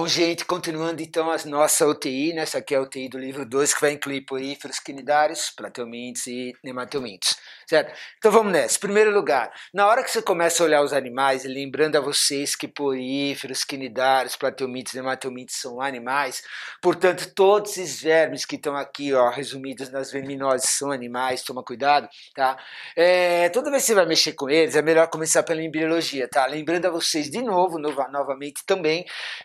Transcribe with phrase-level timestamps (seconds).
[0.00, 2.40] Bom, gente, continuando então a nossa UTI, né?
[2.40, 6.54] Essa aqui é a UTI do livro 2, que vai incluir poríferos quinidários, plateumintes e
[6.64, 7.36] nemateumintes,
[7.68, 7.94] certo?
[8.16, 8.78] Então vamos nessa.
[8.78, 12.66] Primeiro lugar, na hora que você começa a olhar os animais, lembrando a vocês que
[12.66, 16.42] poríferos, quinidários, plateumintes e nemateumintes são animais,
[16.80, 22.08] portanto, todos esses vermes que estão aqui, ó, resumidos nas verminoses, são animais, toma cuidado,
[22.34, 22.56] tá?
[22.96, 26.46] É, toda vez que você vai mexer com eles, é melhor começar pela embriologia, tá?
[26.46, 29.04] Lembrando a vocês de novo, nova, novamente também,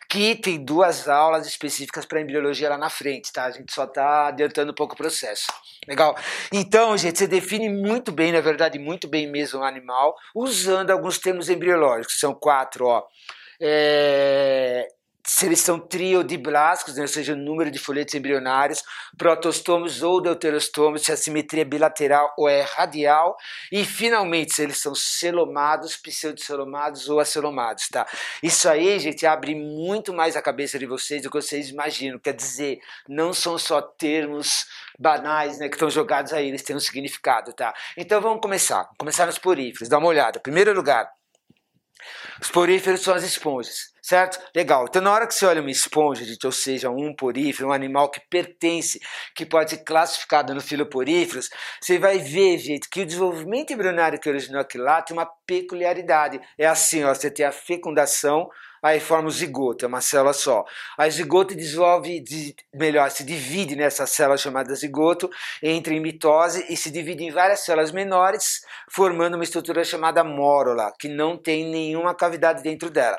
[0.10, 3.46] que tem duas aulas específicas para embriologia lá na frente, tá?
[3.46, 5.48] A gente só está adiantando um pouco o processo.
[5.88, 6.16] Legal?
[6.54, 11.18] Então, gente, você define muito bem, na verdade, muito bem mesmo o animal, usando alguns
[11.18, 13.04] termos embriológicos, são quatro, ó.
[13.60, 14.88] É,
[15.26, 18.84] se eles são triodiblásticos, né, ou seja, o número de folhetos embrionários,
[19.18, 23.36] protostomos ou deuterostomos, se a simetria é bilateral ou é radial,
[23.72, 28.06] e finalmente se eles são celomados, pseudocelomados ou acelomados, tá?
[28.44, 32.34] Isso aí, gente, abre muito mais a cabeça de vocês do que vocês imaginam, quer
[32.34, 34.68] dizer, não são só termos
[35.00, 37.74] banais, né, que estão jogados aí, eles têm um significado, tá?
[37.98, 40.40] Então vamos começar, vamos começar nos poríferos, dá uma olhada.
[40.40, 41.10] Primeiro lugar,
[42.40, 44.40] os poríferos são as esponjas certo?
[44.56, 44.86] Legal.
[44.88, 48.22] Então, na hora que você olha uma esponja, ou seja, um porífero, um animal que
[48.30, 49.00] pertence,
[49.36, 51.50] que pode ser classificado no filoporíferos,
[51.82, 56.40] você vai ver, gente, que o desenvolvimento embrionário que originou aquilo lá tem uma peculiaridade.
[56.56, 58.48] É assim, ó, você tem a fecundação,
[58.84, 60.64] aí forma o zigoto, é uma célula só.
[60.96, 62.24] A zigoto desenvolve,
[62.76, 65.32] melhor, se divide nessa célula chamada zigoto,
[65.64, 70.94] entra em mitose e se divide em várias células menores, formando uma estrutura chamada mórula,
[71.00, 73.18] que não tem nenhuma cavidade dentro dela.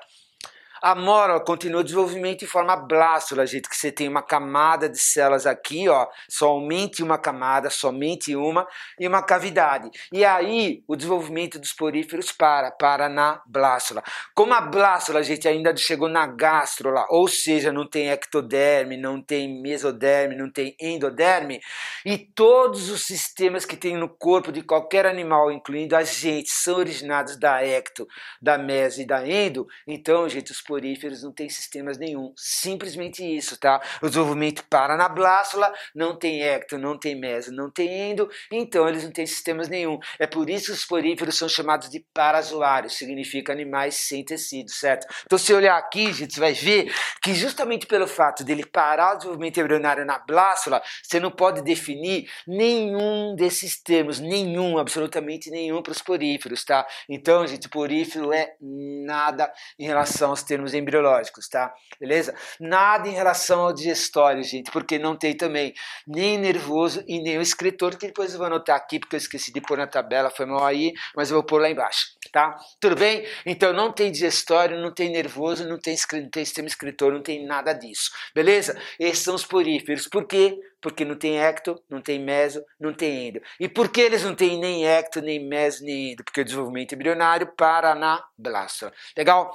[0.83, 4.99] A mora continua o desenvolvimento em forma blástula, gente, que você tem uma camada de
[4.99, 8.67] células aqui, ó, somente uma camada, somente uma,
[8.99, 9.91] e uma cavidade.
[10.13, 14.03] E aí o desenvolvimento dos poríferos para, para na blástula.
[14.35, 19.61] Como a blástula, gente, ainda chegou na gástrula, ou seja, não tem ectoderme, não tem
[19.63, 21.61] mesoderme, não tem endoderme,
[22.05, 26.77] e todos os sistemas que tem no corpo de qualquer animal, incluindo a gente, são
[26.77, 28.07] originados da ecto,
[28.41, 32.33] da meso e da endo, então, gente, os poríferos não tem sistemas nenhum.
[32.37, 33.81] Simplesmente isso, tá?
[34.03, 38.89] O desenvolvimento para na blástula, não tem ecto, não tem meso, não tem endo, então
[38.89, 39.99] eles não têm sistemas nenhum.
[40.19, 45.07] É por isso que os poríferos são chamados de parazoários, significa animais sem tecido, certo?
[45.25, 49.17] Então se olhar aqui, gente, você vai ver que justamente pelo fato dele parar o
[49.19, 55.93] desenvolvimento embrionário na blástula, você não pode definir nenhum desses termos, nenhum, absolutamente nenhum para
[55.93, 56.87] os poríferos, tá?
[57.09, 61.73] Então, gente, porífero é nada em relação aos termos termos embriológicos, tá?
[62.01, 62.35] Beleza?
[62.59, 65.75] Nada em relação ao digestório, gente, porque não tem também
[66.07, 69.53] nem nervoso e nem o escritor, que depois eu vou anotar aqui, porque eu esqueci
[69.53, 72.57] de pôr na tabela, foi mal aí, mas eu vou pôr lá embaixo, tá?
[72.81, 73.27] Tudo bem?
[73.45, 77.47] Então não tem digestório, não tem nervoso, não tem, não tem sistema escritor, não tem
[77.47, 78.81] nada disso, beleza?
[78.99, 80.59] Esses são os poríferos, por quê?
[80.81, 83.41] Porque não tem ecto, não tem meso, não tem endo.
[83.59, 86.23] E por que eles não têm nem ecto, nem meso, nem endo?
[86.23, 88.93] Porque o desenvolvimento embrionário para na blástula.
[89.17, 89.53] Legal?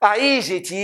[0.00, 0.76] Aí, gente,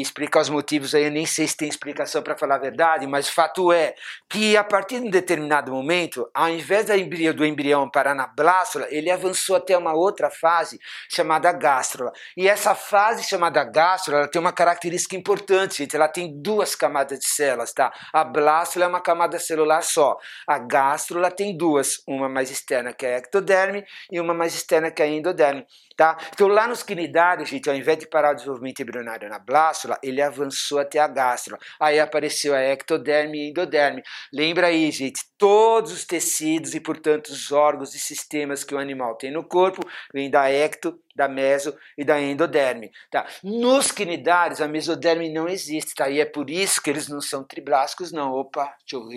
[0.00, 3.28] explicar os motivos aí, eu nem sei se tem explicação para falar a verdade, mas
[3.28, 3.94] o fato é
[4.26, 9.10] que a partir de um determinado momento, ao invés do embrião, parar na blástula, ele
[9.10, 10.80] avançou até uma outra fase
[11.10, 12.10] chamada gástrula.
[12.34, 17.18] E essa fase chamada gástrula, ela tem uma característica importante, gente, ela tem duas camadas
[17.18, 17.92] de células, tá?
[18.14, 20.16] A blástula é uma camada celular só.
[20.48, 24.90] A gástrula tem duas, uma mais externa que é a ectoderme e uma mais externa
[24.90, 25.66] que é a endoderme.
[25.96, 26.16] Tá?
[26.32, 30.22] Então, lá nos quinidários, gente, ao invés de parar o desenvolvimento embrionário na blástula, ele
[30.22, 31.58] avançou até a gástrula.
[31.80, 34.02] Aí apareceu a ectoderme e endoderme.
[34.32, 39.16] Lembra aí, gente, todos os tecidos e, portanto, os órgãos e sistemas que o animal
[39.16, 39.82] tem no corpo
[40.12, 42.90] vêm da ecto, da meso e da endoderme.
[43.10, 43.26] Tá?
[43.42, 46.08] Nos quinidários, a mesoderme não existe, tá?
[46.08, 48.32] E é por isso que eles não são triblásticos, não.
[48.32, 49.08] Opa, deixa eu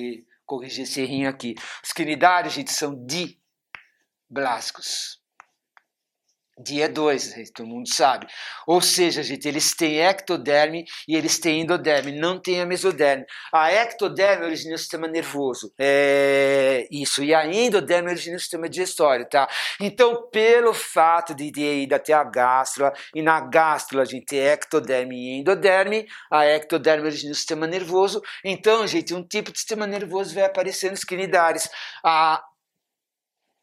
[0.45, 1.55] corrigir esse errinho aqui.
[1.83, 2.95] Os quinidários, gente, são
[4.29, 5.19] diblásticos.
[6.59, 8.25] Dia 2, todo mundo sabe.
[8.65, 13.25] Ou seja, gente, eles têm ectoderme e eles têm endoderme, não tem a mesoderme.
[13.53, 19.27] A ectoderme origina o sistema nervoso, é isso, e a endoderme origina o sistema digestório,
[19.29, 19.47] tá?
[19.79, 25.15] Então, pelo fato de ir até a gástrula, e na gástrula a gente tem ectoderme
[25.15, 30.33] e endoderme, a ectoderme origina o sistema nervoso, então, gente, um tipo de sistema nervoso
[30.33, 31.69] vai aparecer nos quinidários.
[32.03, 32.41] A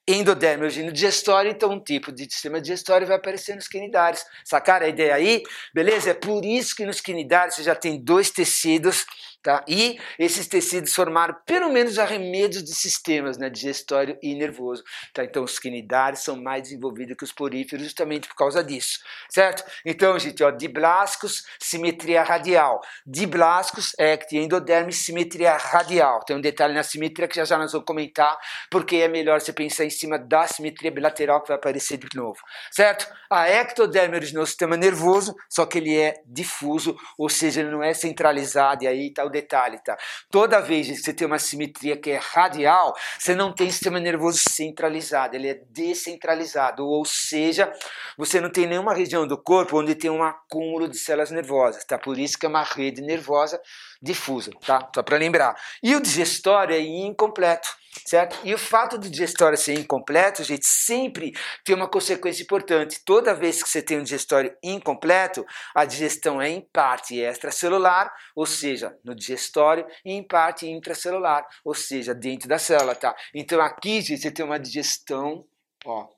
[0.06, 4.24] endoderme origina digestório, então um tipo de sistema digestório vai aparecer nos quinidários.
[4.44, 5.42] Sacaram a ideia aí?
[5.72, 6.10] Beleza?
[6.10, 9.06] É por isso que nos quinidários você já tem dois tecidos
[9.44, 9.64] Tá?
[9.68, 14.82] E esses tecidos formaram pelo menos arremedos de sistemas né, digestório e nervoso.
[15.12, 15.22] Tá?
[15.22, 19.00] Então, os quinidários são mais desenvolvidos que os poríferos justamente por causa disso,
[19.30, 19.62] certo?
[19.84, 22.80] Então, gente, ó, diblascos, simetria radial.
[23.06, 26.24] Diblascos, ecte, endoderme, simetria radial.
[26.24, 28.38] Tem um detalhe na simetria que já já nós vamos comentar,
[28.70, 32.38] porque é melhor você pensar em cima da simetria bilateral que vai aparecer de novo,
[32.70, 33.06] certo?
[33.30, 37.82] A ectoderme originou o sistema nervoso, só que ele é difuso, ou seja, ele não
[37.82, 39.96] é centralizado, e aí está o detalhe, tá?
[40.30, 44.40] Toda vez que você tem uma simetria que é radial, você não tem sistema nervoso
[44.48, 47.72] centralizado, ele é descentralizado, ou seja,
[48.16, 51.98] você não tem nenhuma região do corpo onde tem um acúmulo de células nervosas, tá?
[51.98, 53.60] Por isso que é uma rede nervosa
[54.04, 54.88] difusa, tá?
[54.94, 55.56] Só para lembrar.
[55.82, 57.68] E o digestório é incompleto,
[58.06, 58.38] certo?
[58.44, 61.32] E o fato do digestório ser incompleto, gente, sempre
[61.64, 63.00] tem uma consequência importante.
[63.04, 68.44] Toda vez que você tem um digestório incompleto, a digestão é em parte extracelular, ou
[68.44, 73.16] seja, no digestório, e em parte intracelular, ou seja, dentro da célula, tá?
[73.34, 75.46] Então aqui, gente, você tem uma digestão,
[75.86, 76.08] ó,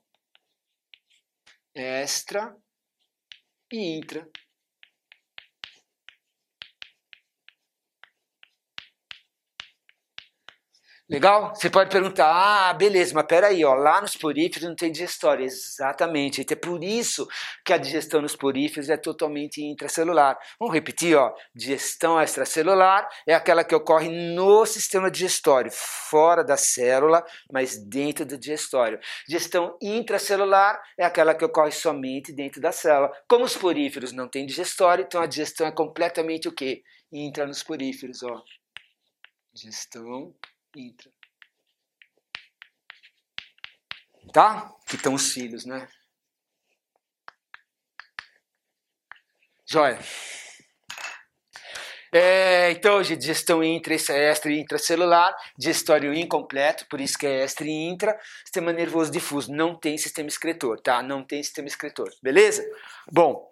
[1.73, 2.53] extra
[3.71, 4.27] e intra
[11.09, 11.55] Legal?
[11.55, 15.45] Você pode perguntar, ah, beleza, mas peraí, ó, lá nos poríferos não tem digestório.
[15.45, 16.45] Exatamente.
[16.49, 17.25] É por isso
[17.63, 20.37] que a digestão nos poríferos é totalmente intracelular.
[20.59, 21.33] Vamos repetir, ó.
[21.55, 28.37] Digestão extracelular é aquela que ocorre no sistema digestório, fora da célula, mas dentro do
[28.37, 28.99] digestório.
[29.25, 33.13] Digestão intracelular é aquela que ocorre somente dentro da célula.
[33.29, 36.83] Como os poríferos não têm digestório, então a digestão é completamente o quê?
[37.09, 38.43] Intra nos poríferos, ó.
[39.53, 40.35] Digestão
[40.77, 41.11] intra.
[44.31, 44.73] Tá?
[44.87, 45.87] Que estão os filhos, né?
[49.65, 49.99] Joia.
[52.13, 57.65] É, então, gente, digestão intra, extra e intracelular, digestório incompleto, por isso que é extra
[57.65, 61.03] e intra, sistema nervoso difuso, não tem sistema excretor, tá?
[61.03, 62.65] Não tem sistema excretor, beleza?
[63.11, 63.51] Bom,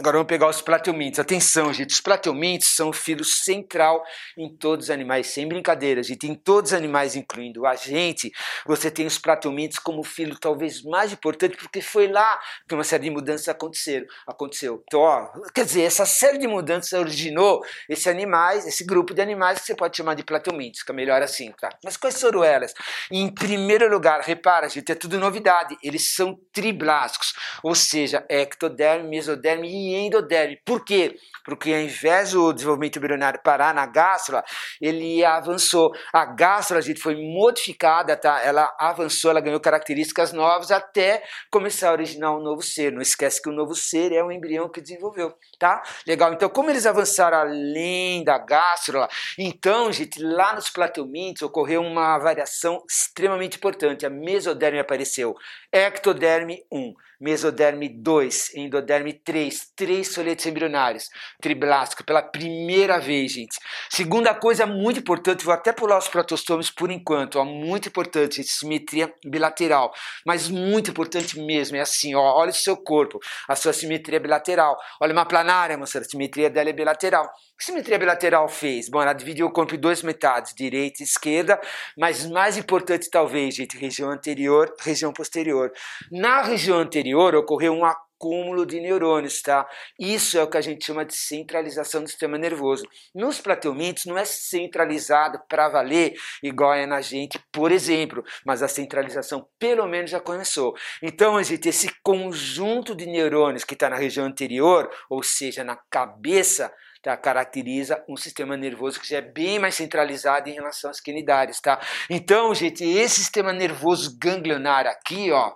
[0.00, 1.20] Agora vamos pegar os plateumintes.
[1.20, 4.02] Atenção, gente, os plateumintes são o filo central
[4.34, 6.26] em todos os animais, sem brincadeira, gente.
[6.26, 8.32] Em todos os animais, incluindo a gente,
[8.64, 12.82] você tem os plateumintes como o filo talvez mais importante, porque foi lá que uma
[12.82, 14.82] série de mudanças aconteceram, aconteceu.
[14.86, 19.58] Então, ó, quer dizer, essa série de mudanças originou esse animais, esse grupo de animais
[19.58, 21.68] que você pode chamar de plateumintes, que é melhor assim, tá?
[21.84, 22.72] Mas quais foram elas?
[23.12, 25.76] Em primeiro lugar, repara, gente, é tudo novidade.
[25.82, 30.60] Eles são triblásticos, ou seja, ectoderme, mesoderme e endoderme.
[30.64, 31.16] Por quê?
[31.44, 34.44] Porque ao invés do desenvolvimento embrionário parar na gástrula,
[34.80, 35.92] ele avançou.
[36.12, 38.40] A gástrula, gente, foi modificada, tá?
[38.42, 42.92] Ela avançou, ela ganhou características novas até começar a originar um novo ser.
[42.92, 45.82] Não esquece que o novo ser é um embrião que desenvolveu, tá?
[46.06, 46.32] Legal.
[46.32, 49.08] Então, como eles avançaram além da gástrula,
[49.38, 54.06] então, gente, lá nos plateumintes ocorreu uma variação extremamente importante.
[54.06, 55.34] A mesoderme apareceu.
[55.72, 61.08] Ectoderme 1 mesoderme 2, endoderme 3, três soletes embrionários,
[61.40, 63.58] triblástico, pela primeira vez, gente.
[63.90, 69.12] Segunda coisa muito importante, vou até pular os protostômios por enquanto, ó, muito importante, simetria
[69.24, 69.92] bilateral,
[70.24, 74.76] mas muito importante mesmo, é assim, ó, olha o seu corpo, a sua simetria bilateral,
[75.00, 77.26] olha uma planária, moça, a simetria dela é bilateral.
[77.26, 78.88] O que simetria bilateral fez?
[78.88, 81.60] Bom, ela dividiu o corpo em duas metades, direita e esquerda,
[81.98, 85.70] mas mais importante talvez, gente, região anterior, região posterior.
[86.10, 89.66] Na região anterior ocorreu um acúmulo de neurônios, tá?
[89.98, 92.86] Isso é o que a gente chama de centralização do sistema nervoso.
[93.14, 98.68] Nos plateumintos não é centralizado para valer igual é na gente, por exemplo, mas a
[98.68, 100.74] centralização pelo menos já começou.
[101.02, 106.70] Então, gente, esse conjunto de neurônios que está na região anterior, ou seja, na cabeça,
[107.02, 107.16] tá?
[107.16, 111.60] caracteriza um sistema nervoso que já é bem mais centralizado em relação às quinidárias.
[111.60, 111.80] Tá?
[112.08, 115.54] Então, gente, esse sistema nervoso ganglionar aqui, ó,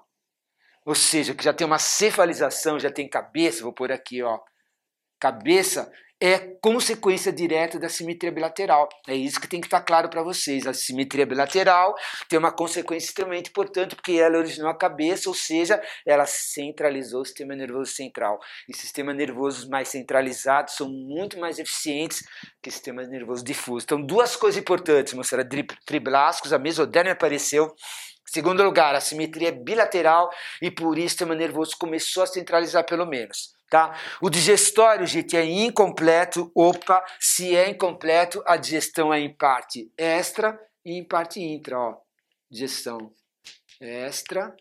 [0.85, 4.38] ou seja, que já tem uma cefalização, já tem cabeça, vou pôr aqui, ó,
[5.19, 8.88] cabeça, é consequência direta da simetria bilateral.
[9.07, 10.67] É isso que tem que estar claro para vocês.
[10.67, 11.95] A simetria bilateral
[12.29, 17.25] tem uma consequência extremamente importante porque ela originou a cabeça, ou seja, ela centralizou o
[17.25, 18.38] sistema nervoso central.
[18.69, 22.23] E sistemas nervosos mais centralizados são muito mais eficientes
[22.62, 23.85] que sistemas nervosos difusos.
[23.85, 25.47] Então, duas coisas importantes, moçada.
[25.85, 27.75] Triblásticos, a mesoderme apareceu
[28.26, 32.85] Segundo lugar, a simetria é bilateral e por isso o sistema nervoso começou a centralizar
[32.85, 33.54] pelo menos.
[33.71, 33.99] Tá?
[34.21, 36.50] O digestório, gente, é incompleto.
[36.54, 41.78] Opa, se é incompleto, a digestão é em parte extra e em parte intra.
[41.78, 41.97] Ó.
[42.50, 43.12] Digestão
[43.81, 44.54] extra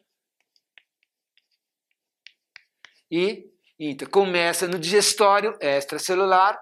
[3.12, 4.10] e intra.
[4.10, 6.60] Começa no digestório extracelular,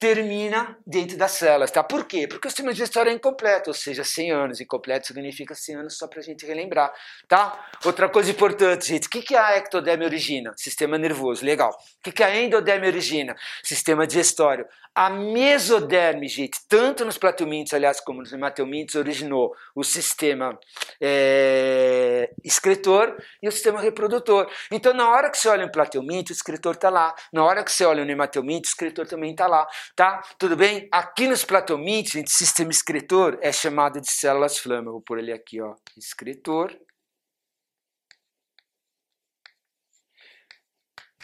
[0.00, 1.84] termina dentro das células, tá?
[1.84, 2.26] Por quê?
[2.26, 4.60] Porque o sistema digestório é incompleto, ou seja, 100 anos.
[4.60, 6.90] Incompleto significa 100 anos só para a gente relembrar,
[7.28, 7.68] tá?
[7.84, 10.54] Outra coisa importante, gente, o que, que a ectoderme origina?
[10.56, 11.68] Sistema nervoso, legal.
[11.70, 13.36] O que, que a endoderme origina?
[13.62, 14.66] Sistema digestório.
[14.94, 20.58] A mesoderme, gente, tanto nos plateumintos, aliás, como nos hemateumintos, originou o sistema
[21.00, 24.50] é, excretor e o sistema reprodutor.
[24.70, 27.14] Então, na hora que você olha um plateuminto, o excretor está lá.
[27.32, 29.66] Na hora que você olha um hemateuminto, o excretor também está lá,
[29.96, 30.22] tá?
[30.38, 30.88] Tudo bem?
[30.92, 34.90] Aqui nos plateumintos, gente, sistema excretor é chamado de células flama.
[34.90, 36.76] Vou pôr ele aqui, ó, excretor.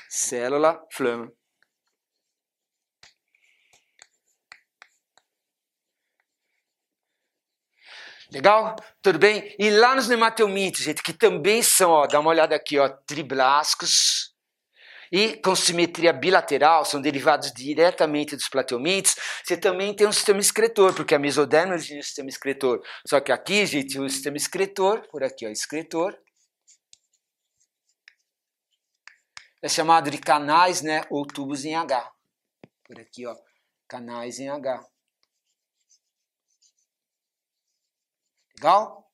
[0.08, 1.30] Célula flama.
[8.32, 8.75] Legal?
[9.02, 9.54] Tudo bem?
[9.58, 14.36] E lá nos nemateumites, gente, que também são, ó, dá uma olhada aqui, ó, triblascos
[15.11, 20.95] e com simetria bilateral, são derivados diretamente dos plateumites, você também tem um sistema excretor,
[20.95, 22.83] porque a mesoderma origina o sistema excretor.
[23.07, 26.17] Só que aqui, gente, o sistema excretor, por aqui, ó, excretor,
[29.63, 32.13] é chamado de canais, né, ou tubos em H.
[32.85, 33.35] Por aqui, ó,
[33.89, 34.85] canais em H.
[38.57, 39.06] Legal?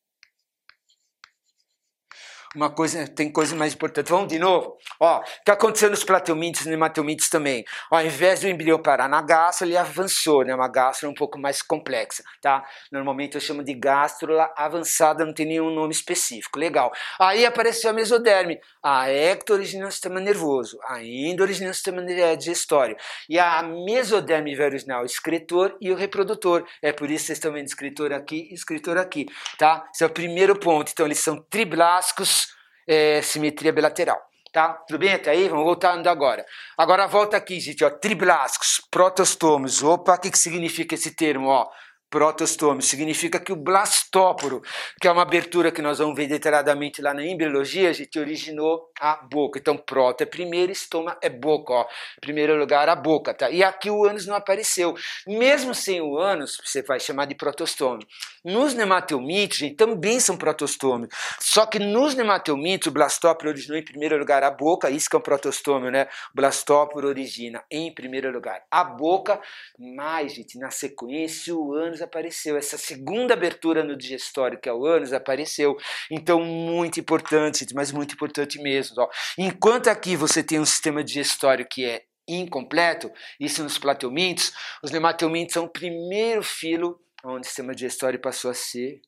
[2.55, 4.11] Uma coisa, tem coisa mais importante.
[4.11, 4.77] Vamos de novo.
[5.01, 7.65] Ó, o que aconteceu nos plateumintes e nemateumintes também?
[7.91, 10.55] Ó, ao invés do embrião parar na gástrula, ele avançou, né?
[10.55, 12.63] Uma gástrula um pouco mais complexa, tá?
[12.91, 16.59] Normalmente eu chamo de gástrula avançada, não tem nenhum nome específico.
[16.59, 16.93] Legal.
[17.19, 18.61] Aí apareceu a mesoderme.
[18.83, 22.05] A ecto origina o sistema nervoso, a endo origina o sistema
[22.37, 22.97] digestório.
[23.29, 26.67] E a mesoderme vai o excretor e o reprodutor.
[26.83, 29.89] É por isso que vocês estão vendo excretor aqui e excretor aqui, tá?
[29.95, 30.91] Esse é o primeiro ponto.
[30.93, 32.42] Então eles são triblásticos
[32.87, 34.21] é, simetria bilateral.
[34.53, 34.75] Tá?
[34.87, 35.49] Tudo bem até aí?
[35.49, 36.45] Vamos voltando agora.
[36.77, 39.83] Agora volta aqui, gente, ó, triblascos, protostomos.
[39.83, 41.49] Opa, o que, que significa esse termo?
[41.49, 41.71] Ó?
[42.13, 44.61] Protostome, significa que o blastóporo,
[45.01, 48.91] que é uma abertura que nós vamos ver detalhadamente lá na embriologia, a gente originou
[49.01, 49.59] a boca.
[49.59, 51.87] Então, proto é primeiro, estoma é boca, ó.
[52.21, 53.49] Primeiro lugar, a boca, tá?
[53.49, 54.95] E aqui o ânus não apareceu.
[55.27, 58.07] Mesmo sem o ânus, você vai chamar de protostome.
[58.45, 61.09] Nos nemateumitos, gente, também são protostômios.
[61.41, 65.19] Só que nos nemateumitos, o blastóporo originou em primeiro lugar a boca, isso que é
[65.19, 66.09] um protostômio, né?
[66.33, 69.41] O blastóporo origina em primeiro lugar a boca,
[69.79, 72.57] mas, gente, na sequência, o ânus apareceu.
[72.57, 75.77] Essa segunda abertura no digestório, que é o ânus, apareceu.
[76.11, 78.97] Então, muito importante, mas muito importante mesmo.
[78.99, 79.09] Ó.
[79.39, 85.55] Enquanto aqui você tem um sistema digestório que é incompleto, isso nos plateumintos, os nemateumintos
[85.55, 89.01] são o primeiro filo onde o sistema digestório passou a ser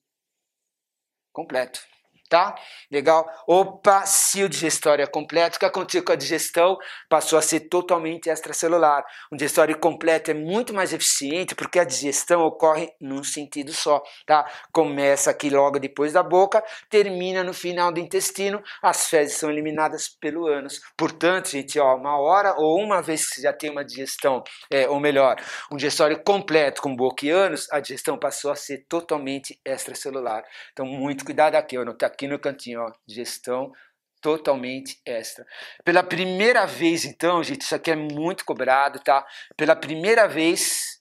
[1.32, 1.80] completo
[2.28, 2.54] tá?
[2.90, 3.26] Legal?
[3.46, 4.04] Opa,
[4.48, 6.76] digestório é completo, o que aconteceu com a digestão?
[7.08, 9.04] Passou a ser totalmente extracelular.
[9.32, 14.44] Um digestório completo é muito mais eficiente porque a digestão ocorre num sentido só, tá?
[14.72, 20.08] Começa aqui logo depois da boca, termina no final do intestino, as fezes são eliminadas
[20.08, 20.80] pelo ânus.
[20.96, 24.88] Portanto, gente, ó, uma hora ou uma vez que você já tem uma digestão, é,
[24.88, 25.36] ou melhor,
[25.70, 30.42] um digestório completo com boca e ânus, a digestão passou a ser totalmente extracelular.
[30.72, 33.72] Então, muito cuidado aqui, eu não tá aqui no cantinho, ó, gestão
[34.20, 35.44] totalmente extra.
[35.84, 39.26] Pela primeira vez, então, gente, isso aqui é muito cobrado, tá?
[39.54, 40.98] Pela primeira vez,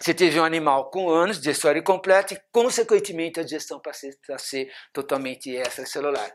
[0.00, 4.72] você teve um animal com anos, digestão incompleto e, consequentemente, a digestão passa a ser
[4.92, 6.32] totalmente extracelular.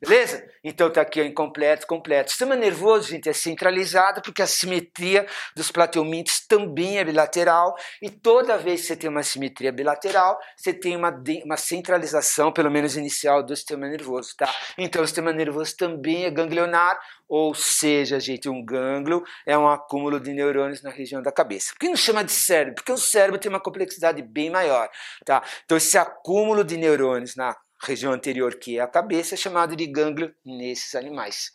[0.00, 0.44] Beleza?
[0.62, 2.28] Então está aqui o incompleto, completo.
[2.28, 8.10] O sistema nervoso, gente, é centralizado porque a simetria dos plateumintos também é bilateral e
[8.10, 12.96] toda vez que você tem uma simetria bilateral, você tem uma, uma centralização, pelo menos
[12.96, 14.52] inicial, do sistema nervoso, tá?
[14.76, 16.98] Então o sistema nervoso também é ganglionar,
[17.28, 21.72] ou seja, gente, um gânglio é um acúmulo de neurônios na região da cabeça.
[21.72, 22.74] Por que não chama de cérebro?
[22.74, 24.88] Porque o cérebro tem uma complexidade bem maior,
[25.24, 25.42] tá?
[25.64, 29.86] Então esse acúmulo de neurônios na região anterior, que é a cabeça, é chamado de
[29.86, 31.52] gânglio nesses animais.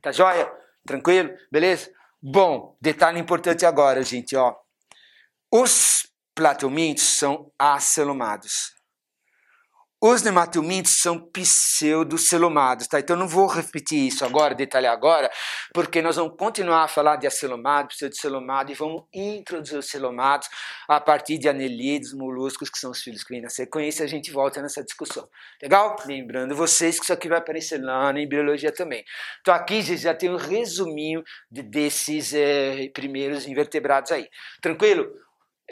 [0.00, 0.50] Tá joia?
[0.86, 1.34] Tranquilo?
[1.50, 1.90] Beleza?
[2.20, 4.54] Bom, detalhe importante agora, gente, ó.
[5.50, 8.74] Os plateumintos são acelomados.
[10.04, 12.98] Os nematelmintos são pseudocelomados, tá?
[12.98, 15.30] Então não vou repetir isso agora, detalhar agora,
[15.72, 20.48] porque nós vamos continuar a falar de acelomado, pseudocelomado e vamos introduzir os celomados
[20.88, 24.32] a partir de anelídeos, moluscos, que são os filhos que vêm na sequência, a gente
[24.32, 25.28] volta nessa discussão.
[25.62, 25.94] Legal?
[26.04, 29.04] Lembrando vocês que isso aqui vai aparecer lá na embriologia também.
[29.40, 34.28] Então aqui já tem um resuminho de, desses é, primeiros invertebrados aí.
[34.60, 35.12] Tranquilo?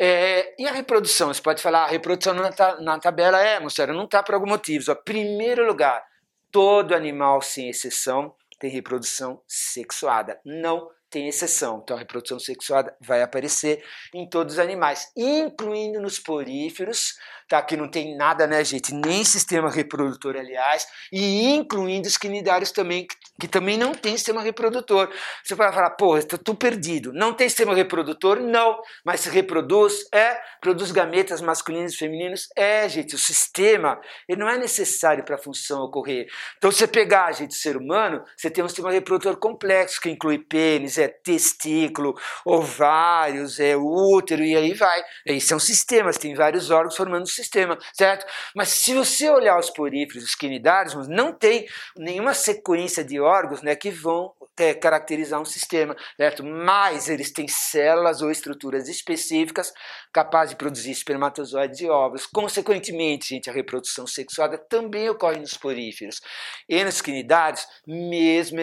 [0.03, 1.29] É, e a reprodução?
[1.29, 4.91] Você pode falar, a reprodução na, na tabela é, moçada, não está por algum motivo.
[4.91, 6.03] Em primeiro lugar,
[6.51, 10.41] todo animal, sem exceção, tem reprodução sexuada.
[10.43, 11.81] Não tem exceção.
[11.83, 17.19] Então a reprodução sexuada vai aparecer em todos os animais, incluindo nos poríferos,
[17.51, 17.61] tá?
[17.61, 18.95] Que não tem nada, né, gente?
[18.95, 24.41] Nem sistema reprodutor, aliás, e incluindo os quinidários também, que, que também não tem sistema
[24.41, 25.13] reprodutor.
[25.43, 27.13] Você vai falar, pô, estou tô perdido.
[27.13, 28.39] Não tem sistema reprodutor?
[28.39, 28.81] Não.
[29.05, 29.95] Mas se reproduz?
[30.15, 30.41] É.
[30.61, 32.49] Produz gametas masculinos e femininos?
[32.57, 33.17] É, gente.
[33.17, 36.29] O sistema, ele não é necessário para a função ocorrer.
[36.57, 40.39] Então, você pegar, gente, o ser humano, você tem um sistema reprodutor complexo, que inclui
[40.39, 42.15] pênis, é testículo,
[42.47, 45.03] ovários, é útero, e aí vai.
[45.29, 48.27] Aí são sistemas, tem vários órgãos formando um sistema, certo?
[48.55, 51.67] Mas se você olhar os poríferos, os quinidários, não tem
[51.97, 56.45] nenhuma sequência de órgãos né, que vão é, caracterizar um sistema, certo?
[56.45, 59.73] Mas eles têm células ou estruturas específicas
[60.13, 62.27] capazes de produzir espermatozoides e óvulos.
[62.27, 66.21] Consequentemente, gente, a reprodução sexuada também ocorre nos poríferos.
[66.69, 68.59] E nos quinidários, mesmo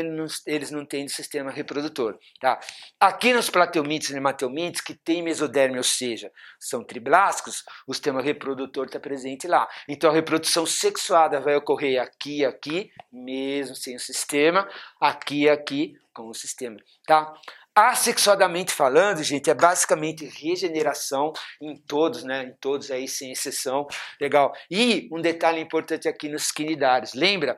[0.46, 2.17] eles não têm sistema reprodutor.
[2.39, 2.60] Tá?
[3.00, 8.67] Aqui nos plateumintes e nemateumintes, que tem mesoderme, ou seja, são triblásticos, o sistema reprodutor
[8.68, 9.68] está presente lá.
[9.88, 14.68] Então a reprodução sexuada vai ocorrer aqui, aqui, mesmo sem o sistema,
[15.00, 16.78] aqui, aqui, com o sistema.
[17.06, 17.34] Tá?
[17.76, 21.32] Assexuadamente falando, gente, é basicamente regeneração
[21.62, 22.46] em todos, né?
[22.46, 23.86] Em todos aí, sem exceção.
[24.20, 24.52] Legal.
[24.72, 27.14] E um detalhe importante aqui nos quinidários.
[27.14, 27.56] Lembra?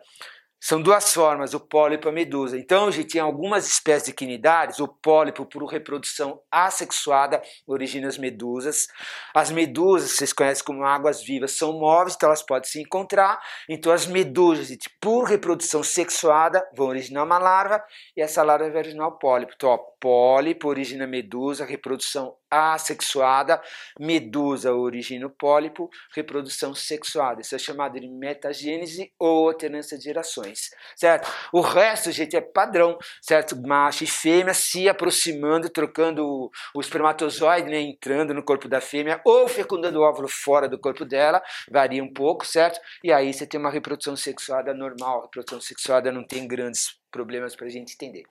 [0.62, 2.58] São duas formas, o pólipo e a medusa.
[2.58, 8.88] Então, gente tem algumas espécies de quinidários, o pólipo por reprodução assexuada origina as medusas.
[9.34, 13.40] As medusas, vocês conhecem como águas vivas, são móveis, então elas podem se encontrar.
[13.70, 17.82] Então, as medusas, gente, por reprodução sexuada, vão originar uma larva
[18.16, 19.54] e essa larva vai originar o pólipo.
[19.56, 23.62] Então, ó, pólipo origina medusa, reprodução assexuada,
[24.00, 27.42] medusa origina pólipo, reprodução sexuada.
[27.42, 31.32] Isso é chamado de metagênese ou alternância de gerações, certo?
[31.54, 33.56] O resto, gente, é padrão, certo?
[33.56, 39.22] Macho e fêmea se aproximando, trocando o, o espermatozoide, né, entrando no corpo da fêmea
[39.24, 41.42] ou fecundando o óvulo fora do corpo dela,
[41.72, 42.80] varia um pouco, certo?
[43.04, 45.20] E aí você tem uma reprodução sexuada normal.
[45.20, 48.24] A reprodução sexuada não tem grandes problemas para a gente entender.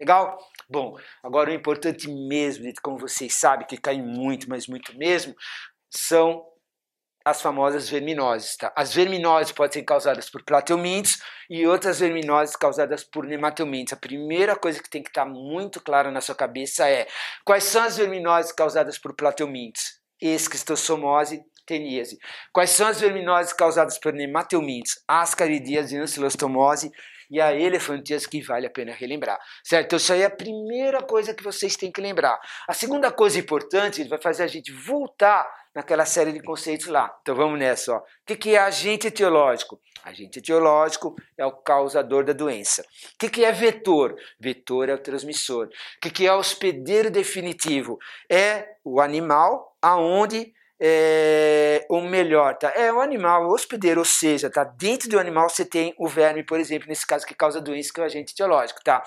[0.00, 0.38] Legal?
[0.68, 5.34] Bom, agora o importante mesmo, como vocês sabem, que cai muito, mas muito mesmo,
[5.90, 6.44] são
[7.24, 8.56] as famosas verminoses.
[8.56, 8.72] Tá?
[8.76, 13.94] As verminoses podem ser causadas por plateumintes e outras verminoses causadas por nematelmintes.
[13.94, 17.06] A primeira coisa que tem que estar muito clara na sua cabeça é
[17.44, 19.98] quais são as verminoses causadas por plateumintes?
[20.20, 22.18] Esquistossomose, teníase.
[22.52, 25.02] Quais são as verminoses causadas por nematelmintes?
[25.08, 26.90] Ascaridíase, ancilostomose
[27.30, 29.86] e a elefantíase que vale a pena relembrar, certo?
[29.86, 32.38] Então isso aí é a primeira coisa que vocês têm que lembrar.
[32.68, 37.14] A segunda coisa importante vai fazer a gente voltar naquela série de conceitos lá.
[37.22, 37.98] Então vamos nessa, ó.
[37.98, 39.80] O que é agente etiológico?
[40.04, 42.84] Agente etiológico é o causador da doença.
[43.14, 44.14] O que é vetor?
[44.38, 45.68] Vetor é o transmissor.
[45.96, 47.98] O que é hospedeiro definitivo?
[48.30, 50.52] É o animal aonde
[50.86, 52.70] é, ou melhor, tá?
[52.76, 54.64] É o animal hospedeiro, ou seja, tá?
[54.64, 58.00] Dentro do animal você tem o verme, por exemplo, nesse caso que causa doença, que
[58.00, 59.02] é o agente etiológico, tá?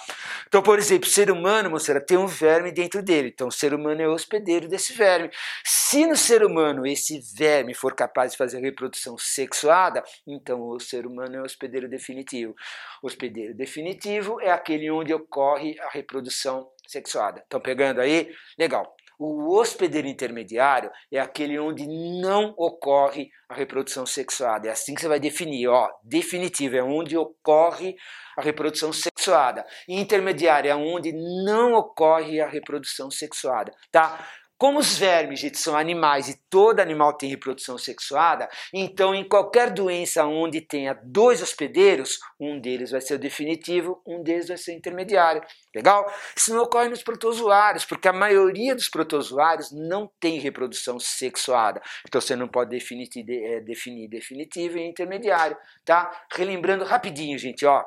[0.48, 3.30] Então, por exemplo, o ser humano, moçada, tem um verme dentro dele.
[3.32, 5.30] Então, o ser humano é o hospedeiro desse verme.
[5.64, 11.06] Se no ser humano esse verme for capaz de fazer reprodução sexuada, então o ser
[11.06, 12.56] humano é o hospedeiro definitivo.
[13.04, 17.42] O hospedeiro definitivo é aquele onde ocorre a reprodução sexuada.
[17.42, 18.32] Estão pegando aí?
[18.58, 18.97] Legal.
[19.20, 21.88] O hospedeiro intermediário é aquele onde
[22.22, 24.68] não ocorre a reprodução sexuada.
[24.68, 27.96] É assim que você vai definir, ó, definitivo, é onde ocorre
[28.38, 29.66] a reprodução sexuada.
[29.90, 31.12] Intermediário é onde
[31.44, 34.28] não ocorre a reprodução sexuada, tá?
[34.58, 39.72] Como os vermes, gente, são animais e todo animal tem reprodução sexuada, então em qualquer
[39.72, 44.72] doença onde tenha dois hospedeiros, um deles vai ser o definitivo, um deles vai ser
[44.72, 45.44] o intermediário.
[45.76, 46.12] Legal?
[46.36, 51.80] Isso não ocorre nos protozoários, porque a maioria dos protozoários não tem reprodução sexuada.
[52.08, 56.26] Então você não pode definir, é, definir definitivo e intermediário, tá?
[56.34, 57.86] Relembrando rapidinho, gente, ó.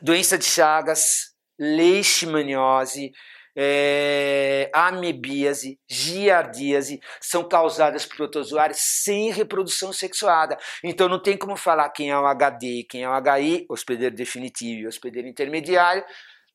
[0.00, 3.12] Doença de Chagas, leishmaniose,
[3.56, 10.56] é, amebíase, giardíase são causadas por protozoários sem reprodução sexuada.
[10.82, 14.82] Então não tem como falar quem é o HD quem é o HI, hospedeiro definitivo
[14.82, 16.04] e hospedeiro intermediário,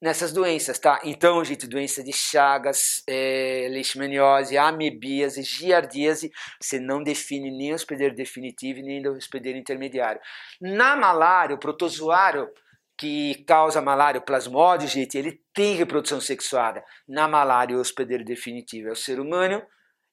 [0.01, 0.99] nessas doenças, tá?
[1.03, 6.31] Então, gente, doença de Chagas, é, leishmaniose, amebíase, giardíase,
[6.61, 10.21] você não define nem hospedeiro definitivo nem hospedeiro intermediário.
[10.61, 12.47] Na malária, o protozoário
[12.97, 16.83] que causa malária, o plasmódio, gente, ele tem reprodução sexuada.
[17.07, 19.61] Na malária, o hospedeiro definitivo é o ser humano.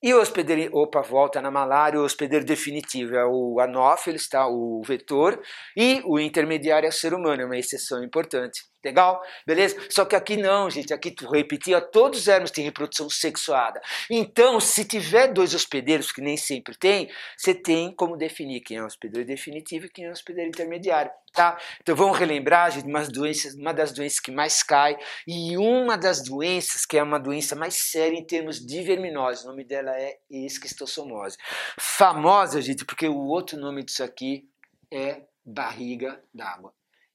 [0.03, 4.47] E o hospedeiro, opa, volta na malária, o hospedeiro definitivo é o anófeles, tá?
[4.47, 5.41] o vetor,
[5.75, 8.61] e o intermediário é o ser humano, é uma exceção importante.
[8.85, 9.23] Legal?
[9.47, 9.77] Beleza?
[9.89, 10.93] Só que aqui não, gente.
[10.93, 13.81] Aqui, tu repetir, todos os ermos têm reprodução sexuada.
[14.11, 18.83] Então, se tiver dois hospedeiros, que nem sempre tem, você tem como definir quem é
[18.83, 21.11] o hospedeiro definitivo e quem é o hospedeiro intermediário.
[21.33, 21.59] Tá?
[21.81, 26.23] Então vamos relembrar gente, umas doenças, uma das doenças que mais cai e uma das
[26.23, 29.45] doenças que é uma doença mais séria em termos de verminose.
[29.45, 31.37] O nome dela é esquistossomose.
[31.77, 34.49] Famosa, gente, porque o outro nome disso aqui
[34.93, 36.73] é barriga d'água.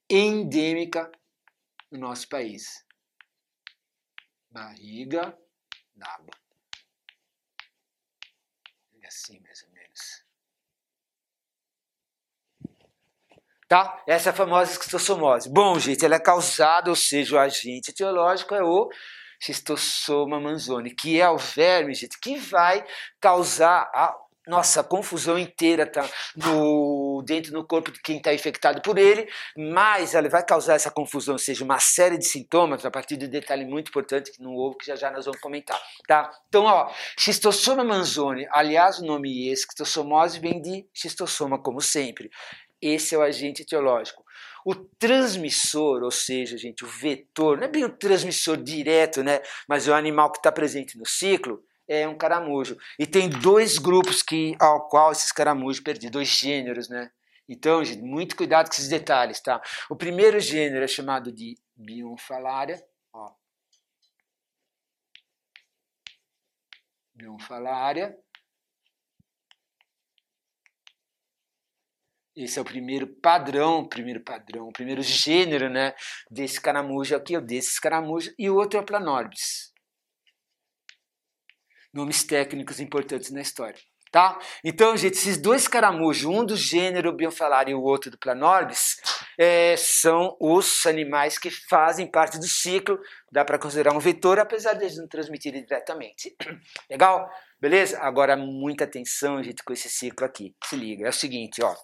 [0.08, 1.10] Endêmica
[1.90, 2.84] no nosso país.
[4.50, 5.36] Barriga
[5.94, 6.34] d'água.
[9.02, 10.24] É assim, mais ou menos.
[13.68, 14.02] Tá?
[14.06, 15.48] Essa é a famosa esquistossomose.
[15.48, 18.90] Bom, gente, ela é causada, ou seja, o agente etiológico é o
[19.40, 22.84] Schistossoma manzoni, que é o verme, gente, que vai
[23.20, 24.14] causar a
[24.50, 30.14] nossa confusão inteira tá no, dentro do corpo de quem está infectado por ele, mas
[30.14, 33.30] ela vai causar essa confusão, ou seja, uma série de sintomas a partir de um
[33.30, 36.30] detalhe muito importante que no ovo que já já nós vamos comentar, tá?
[36.48, 42.28] Então, ó, xistossoma manzoni, aliás, o nome esquistossomose vem de xistossoma, como sempre.
[42.82, 44.24] Esse é o agente etiológico.
[44.64, 49.40] O transmissor, ou seja, gente, o vetor, não é bem o transmissor direto, né?
[49.68, 52.78] Mas é o animal que está presente no ciclo, é um caramujo.
[52.96, 57.10] E tem dois grupos que ao qual esses caramujos perderam, dois gêneros, né?
[57.48, 59.60] Então, gente, muito cuidado com esses detalhes, tá?
[59.90, 62.80] O primeiro gênero é chamado de Bionfalaria,
[63.12, 63.32] ó.
[67.12, 68.16] Bionfalaria.
[72.36, 75.92] Esse é o primeiro padrão, primeiro padrão, primeiro gênero, né,
[76.30, 79.70] desse caramujo aqui, ou desses caramujos, e o outro é o Planorbis.
[81.92, 83.78] Nomes técnicos importantes na história,
[84.12, 84.38] tá?
[84.64, 88.96] Então, gente, esses dois caramujos, um do gênero Bionfalaria e o outro do Planorbis,
[89.38, 92.98] é, são os animais que fazem parte do ciclo,
[93.32, 96.36] dá para considerar um vetor, apesar de eles não transmitirem diretamente.
[96.88, 97.28] Legal?
[97.60, 97.98] Beleza?
[98.00, 100.54] Agora, muita atenção, gente, com esse ciclo aqui.
[100.64, 101.74] Se liga, é o seguinte, ó.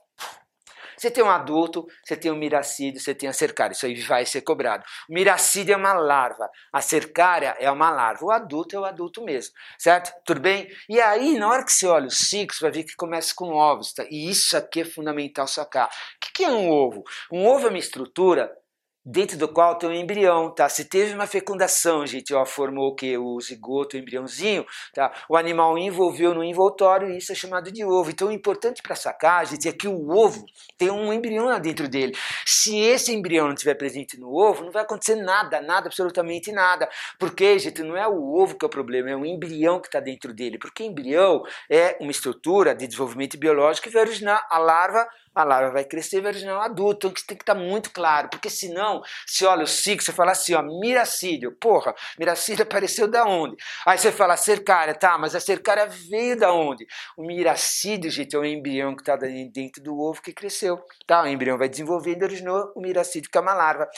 [0.97, 3.73] Você tem um adulto, você tem um miracídio, você tem a cercária.
[3.73, 4.85] Isso aí vai ser cobrado.
[5.09, 8.25] O miracídio é uma larva, a cercária é uma larva.
[8.25, 10.13] O adulto é o adulto mesmo, certo?
[10.25, 10.69] Tudo bem?
[10.89, 13.93] E aí, na hora que você olha os ciclos, vai ver que começa com ovos,
[13.93, 14.05] tá?
[14.11, 15.87] E isso aqui é fundamental sacar.
[15.89, 17.03] O que é um ovo?
[17.33, 18.51] Um ovo é uma estrutura
[19.07, 20.69] dentro do qual tem um embrião, tá?
[20.69, 23.17] Se teve uma fecundação, gente, ó, formou o que?
[23.17, 25.13] O zigoto, o embriãozinho, tá?
[25.29, 28.11] O animal envolveu no envoltório e isso é chamado de ovo.
[28.11, 30.45] Então, o importante para sacar, gente, é que o ovo
[30.77, 32.17] tem um embrião lá dentro dele.
[32.45, 36.89] Se esse embrião não estiver presente no ovo, não vai acontecer nada, nada, absolutamente nada.
[37.17, 40.01] Porque, gente, não é o ovo que é o problema, é o embrião que está
[40.01, 40.59] dentro dele.
[40.59, 45.73] Porque embrião é uma estrutura de desenvolvimento biológico que vai originar a larva a larva
[45.73, 47.07] vai crescer um adulto.
[47.07, 50.13] Então isso tem que estar tá muito claro, porque senão, se olha o ciclo, você
[50.13, 53.57] fala assim, ó, miracídio, porra, miracídio apareceu da onde?
[53.85, 56.87] Aí você fala cercária, tá, mas a cercária veio da onde?
[57.17, 61.23] O miracídio, gente, é o embrião que está dentro do ovo que cresceu, tá?
[61.23, 63.89] O embrião vai desenvolvendo e originou o miracídio, que é uma larva.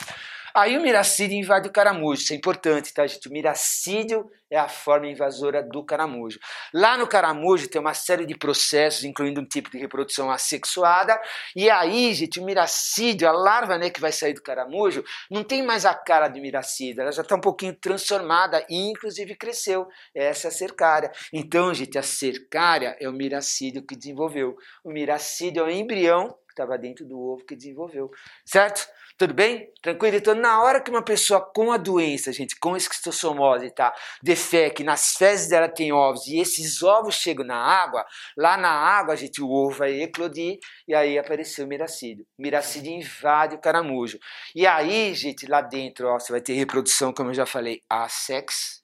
[0.59, 3.29] Aí o miracídio invade o caramujo, isso é importante, tá, gente?
[3.29, 6.37] O miracídio é a forma invasora do caramujo.
[6.73, 11.17] Lá no caramujo tem uma série de processos, incluindo um tipo de reprodução assexuada,
[11.55, 15.63] e aí, gente, o miracídio, a larva né, que vai sair do caramujo, não tem
[15.63, 19.87] mais a cara de miracídio, ela já está um pouquinho transformada e, inclusive, cresceu.
[20.13, 21.09] Essa é a cercária.
[21.31, 24.57] Então, gente, a cercária é o miracídio que desenvolveu.
[24.83, 28.11] O miracídio é o embrião estava dentro do ovo que desenvolveu,
[28.45, 28.87] certo?
[29.17, 29.69] Tudo bem?
[29.81, 30.15] Tranquilo?
[30.15, 33.93] Então, na hora que uma pessoa com a doença, gente, com esquistossomose, tá?
[34.23, 38.05] Defeque, nas fezes dela tem ovos e esses ovos chegam na água,
[38.37, 42.25] lá na água, gente, o ovo vai eclodir e aí apareceu o miracídio.
[42.37, 44.17] O miracídio invade o caramujo.
[44.55, 48.81] E aí, gente, lá dentro, ó, você vai ter reprodução, como eu já falei, assex,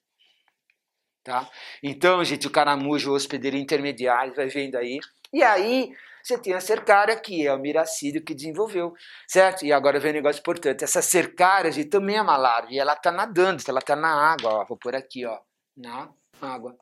[1.24, 1.48] tá?
[1.82, 4.98] Então, gente, o caramujo, o hospedeiro intermediário, vai vendo aí.
[5.32, 5.90] E aí,
[6.26, 8.92] você tem a cercária, que é o miracídio que desenvolveu,
[9.28, 9.64] certo?
[9.64, 12.94] E agora vem um negócio importante, essa cercária gente, também é uma larva, e ela
[12.94, 15.38] está nadando, ela está na água, ó, vou pôr aqui, ó,
[15.76, 16.10] na
[16.42, 16.76] água.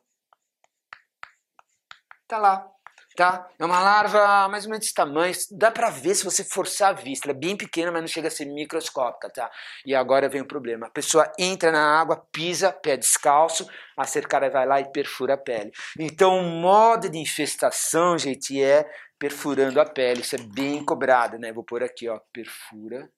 [2.27, 2.67] Tá lá,
[3.15, 3.47] tá?
[3.59, 6.93] É uma larva mais ou menos desse tamanho, dá para ver se você forçar a
[6.93, 9.51] vista, ela é bem pequena, mas não chega a ser microscópica, tá?
[9.85, 14.49] E agora vem o problema, a pessoa entra na água, pisa, pé descalço, a cercária
[14.49, 15.71] vai lá e perfura a pele.
[15.99, 18.85] Então o modo de infestação, gente, é
[19.19, 20.21] perfurando a pele.
[20.21, 21.51] Isso é bem cobrado, né?
[21.51, 23.09] Vou pôr aqui, ó, perfura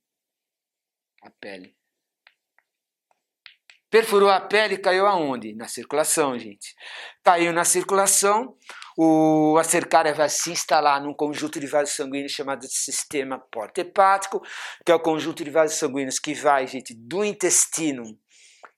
[1.24, 1.76] a pele.
[3.90, 5.56] Perfurou a pele caiu aonde?
[5.56, 6.76] Na circulação, gente.
[7.24, 8.54] Caiu na circulação,
[8.98, 14.42] o, a cercária vai se instalar num conjunto de vasos sanguíneos chamado de sistema porta-hepático,
[14.86, 18.04] que é o conjunto de vasos sanguíneos que vai, gente, do intestino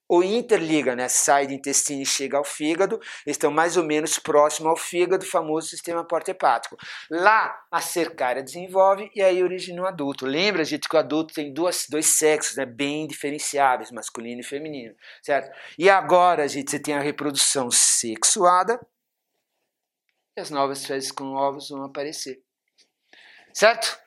[0.10, 1.08] ou interliga, né?
[1.08, 5.68] sai do intestino e chega ao fígado, estão mais ou menos próximo ao fígado, famoso
[5.68, 6.76] sistema porta-hepático.
[7.12, 10.26] Lá a cercária desenvolve e aí origina o adulto.
[10.26, 12.66] Lembra, gente, que o adulto tem duas, dois sexos né?
[12.66, 15.56] bem diferenciáveis, masculino e feminino, certo?
[15.78, 18.80] E agora, gente, você tem a reprodução sexuada
[20.36, 22.42] e as novas fezes com ovos vão aparecer,
[23.54, 24.00] certo?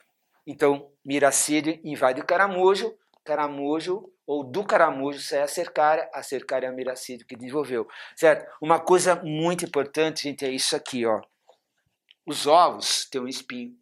[0.45, 2.93] Então, miracídio invade o caramujo,
[3.25, 8.51] caramujo ou do caramujo sai a cercária, a cercária é a miracídio que desenvolveu, certo?
[8.61, 11.21] Uma coisa muito importante, gente, é isso aqui, ó.
[12.27, 13.77] Os ovos têm um espinho.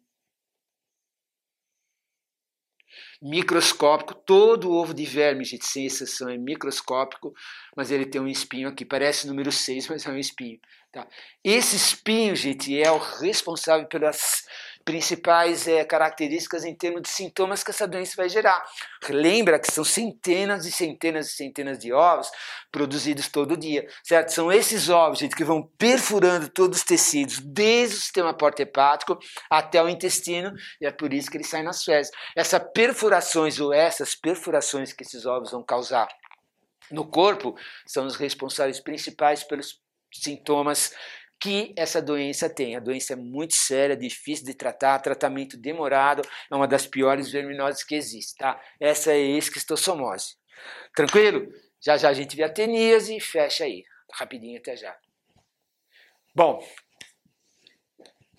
[3.21, 7.31] Microscópico, todo ovo de verme, gente, sem exceção, é microscópico,
[7.77, 10.59] mas ele tem um espinho aqui, parece número 6, mas é um espinho.
[10.91, 11.07] Tá?
[11.43, 14.43] Esse espinho, gente, é o responsável pelas
[14.83, 18.63] principais é, características em termos de sintomas que essa doença vai gerar.
[19.09, 22.29] Lembra que são centenas e centenas e centenas de ovos
[22.71, 24.33] produzidos todo dia, certo?
[24.33, 29.17] São esses ovos, gente, que vão perfurando todos os tecidos, desde o sistema porta-hepático
[29.49, 32.11] até o intestino, e é por isso que eles saem nas fezes.
[32.35, 36.07] Essas perfurações ou essas perfurações que esses ovos vão causar
[36.91, 39.79] no corpo são os responsáveis principais pelos
[40.13, 40.93] sintomas
[41.41, 42.75] que essa doença tem.
[42.75, 47.83] A doença é muito séria, difícil de tratar, tratamento demorado, é uma das piores verminoses
[47.83, 48.61] que existe, tá?
[48.79, 50.35] Essa é a esquistossomose.
[50.95, 51.47] Tranquilo?
[51.83, 53.83] Já já a gente vê a teníase e fecha aí.
[54.13, 54.95] Rapidinho até já.
[56.35, 56.63] Bom,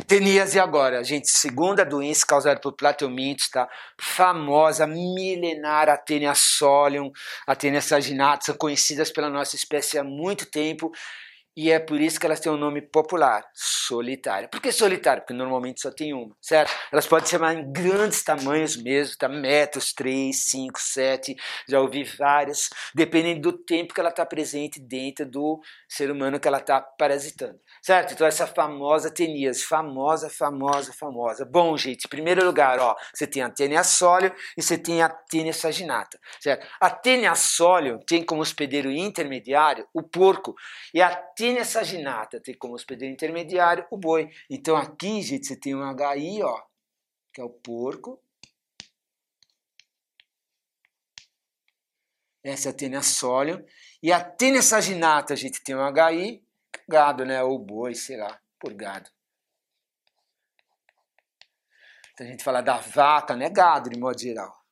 [0.06, 3.68] teníase agora, gente, segunda doença causada por plateumintes, tá?
[4.00, 7.10] Famosa, milenar, a Tenia solium,
[7.48, 10.92] a Tenia saginata, são conhecidas pela nossa espécie há muito tempo
[11.56, 14.48] e é por isso que elas têm um nome popular, solitária.
[14.48, 15.22] Por que solitária?
[15.22, 16.72] Porque normalmente só tem uma, certo?
[16.90, 19.28] Elas podem ser em grandes tamanhos mesmo, tá?
[19.28, 21.36] metros, 3, 5, 7,
[21.68, 26.48] já ouvi várias, dependendo do tempo que ela está presente dentro do ser humano que
[26.48, 28.14] ela está parasitando, certo?
[28.14, 31.44] Então essa famosa teníase, famosa, famosa, famosa.
[31.44, 35.08] Bom, gente, em primeiro lugar, ó, você tem a tênia sólio e você tem a
[35.08, 36.66] tênia saginata, certo?
[36.80, 40.54] A tênia sólio tem como hospedeiro intermediário o porco
[40.94, 44.30] e a Tênia saginata tem como hospedeiro intermediário o boi.
[44.48, 46.62] Então aqui, gente, você tem um HI, ó,
[47.32, 48.22] que é o porco.
[52.44, 53.64] Essa é a tênia sólio.
[54.02, 56.42] E a tênia saginata, a gente tem um HI,
[56.88, 57.42] gado, né?
[57.42, 59.10] Ou boi, sei lá, por gado.
[62.14, 63.48] Então a gente fala da vaca, né?
[63.50, 64.62] Gado, de modo geral.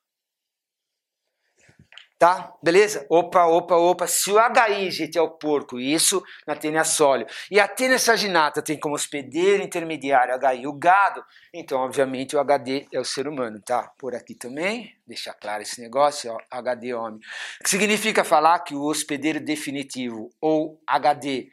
[2.20, 2.53] Tá?
[2.62, 3.07] Beleza?
[3.09, 4.07] Opa, opa, opa.
[4.07, 7.27] Se o HI, gente, é o porco, isso na tênia sólio.
[7.51, 12.87] E a tênia saginata tem como hospedeiro intermediário HI o gado, então, obviamente, o HD
[12.92, 13.90] é o ser humano, tá?
[13.99, 17.20] Por aqui também, deixar claro esse negócio, ó, HD homem.
[17.64, 21.49] Que significa falar que o hospedeiro definitivo, ou HD,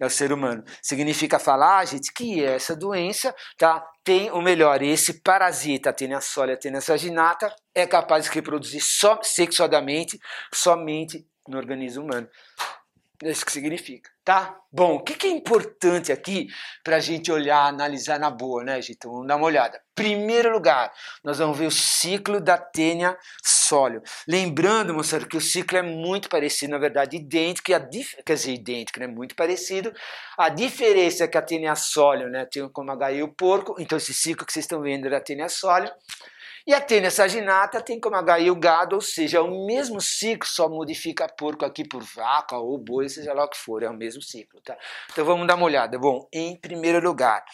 [0.00, 0.64] é o ser humano.
[0.82, 6.54] Significa falar, gente, que essa doença tá, tem, ou melhor, esse parasita, a tênia sólida,
[6.54, 10.18] a tênia saginata, é capaz de reproduzir só, sexualmente,
[10.52, 12.28] somente no organismo humano.
[13.22, 14.58] É isso que significa, tá?
[14.72, 16.48] Bom, o que, é importante aqui
[16.82, 18.96] para a gente olhar, analisar na boa, né, gente?
[18.96, 19.80] Então, vamos dar uma olhada.
[19.94, 24.02] Primeiro lugar, nós vamos ver o ciclo da tênia sólio.
[24.26, 28.16] Lembrando, moçada, que o ciclo é muito parecido, na verdade, idêntico, e a dif...
[28.26, 29.06] quer dizer, idêntico, né?
[29.06, 29.92] Muito parecido.
[30.36, 34.12] A diferença é que a tênia sólio, né, tem como HI o porco, então esse
[34.12, 35.90] ciclo que vocês estão vendo é da tênia sólio.
[36.66, 40.48] E a tênia saginata tem como HI o gado, ou seja, é o mesmo ciclo,
[40.48, 43.92] só modifica porco aqui por vaca ou boi, seja lá o que for, é o
[43.92, 44.62] mesmo ciclo.
[44.62, 44.74] Tá?
[45.12, 45.98] Então vamos dar uma olhada.
[45.98, 47.44] Bom, em primeiro lugar,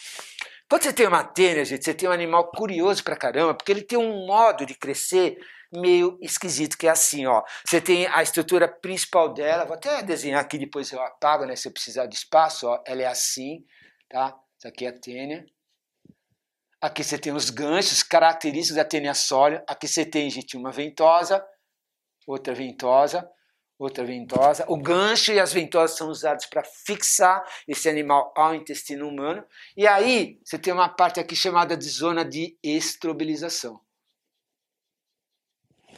[0.69, 3.83] quando você tem uma tênia, gente, você tem um animal curioso pra caramba, porque ele
[3.83, 5.37] tem um modo de crescer
[5.73, 7.43] meio esquisito, que é assim, ó.
[7.65, 11.67] Você tem a estrutura principal dela, vou até desenhar aqui, depois eu apago, né, se
[11.67, 12.81] eu precisar de espaço, ó.
[12.87, 13.65] Ela é assim,
[14.09, 14.39] tá?
[14.57, 15.45] Isso aqui é a tênia.
[16.81, 19.63] Aqui você tem os ganchos, características da tênia sólida.
[19.69, 21.45] Aqui você tem, gente, uma ventosa,
[22.27, 23.31] outra ventosa,
[23.79, 24.65] outra ventosa.
[24.67, 29.45] O gancho e as ventosas são usados para fixar esse animal ao intestino humano.
[29.77, 33.79] E aí você tem uma parte aqui chamada de zona de estrobilização.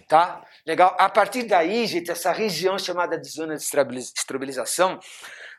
[0.08, 0.44] Tá?
[0.66, 0.96] Legal?
[0.98, 4.98] A partir daí, gente, essa região chamada de zona de estrobilização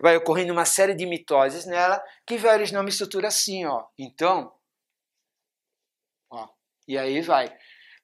[0.02, 3.86] vai ocorrendo uma série de mitoses nela que vai originar uma estrutura assim, ó.
[3.98, 4.52] Então,
[6.88, 7.52] e aí vai.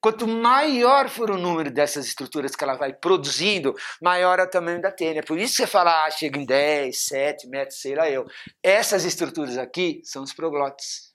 [0.01, 4.81] Quanto maior for o número dessas estruturas que ela vai produzindo, maior é o tamanho
[4.81, 5.21] da tênia.
[5.21, 8.25] Por isso você fala, ah, chega em 10, 7 metros, sei lá eu.
[8.63, 11.09] Essas estruturas aqui são os proglotes.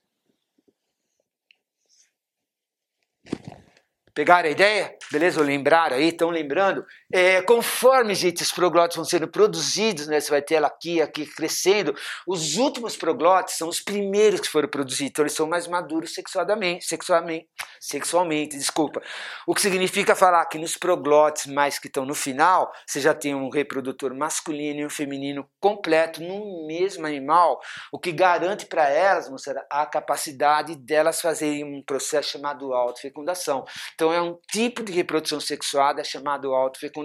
[4.13, 4.95] Pegaram a ideia?
[5.11, 5.41] Beleza?
[5.41, 6.09] Lembraram aí?
[6.09, 6.85] Estão lembrando?
[7.17, 10.19] É, conforme, gente, os proglotes vão sendo produzidos, né?
[10.19, 11.95] Você vai ter ela aqui, aqui crescendo.
[12.27, 16.83] Os últimos proglotes são os primeiros que foram produzidos, então eles são mais maduros sexualmente,
[16.83, 17.47] sexualmente,
[17.79, 19.01] sexualmente, desculpa.
[19.47, 23.33] O que significa falar que nos proglotes mais que estão no final, você já tem
[23.33, 27.61] um reprodutor masculino e um feminino completo no mesmo animal,
[27.93, 33.63] o que garante para elas, moçada, a capacidade delas fazerem um processo chamado autofecundação.
[33.93, 37.04] Então, é um tipo de reprodução sexuada chamado autofecundação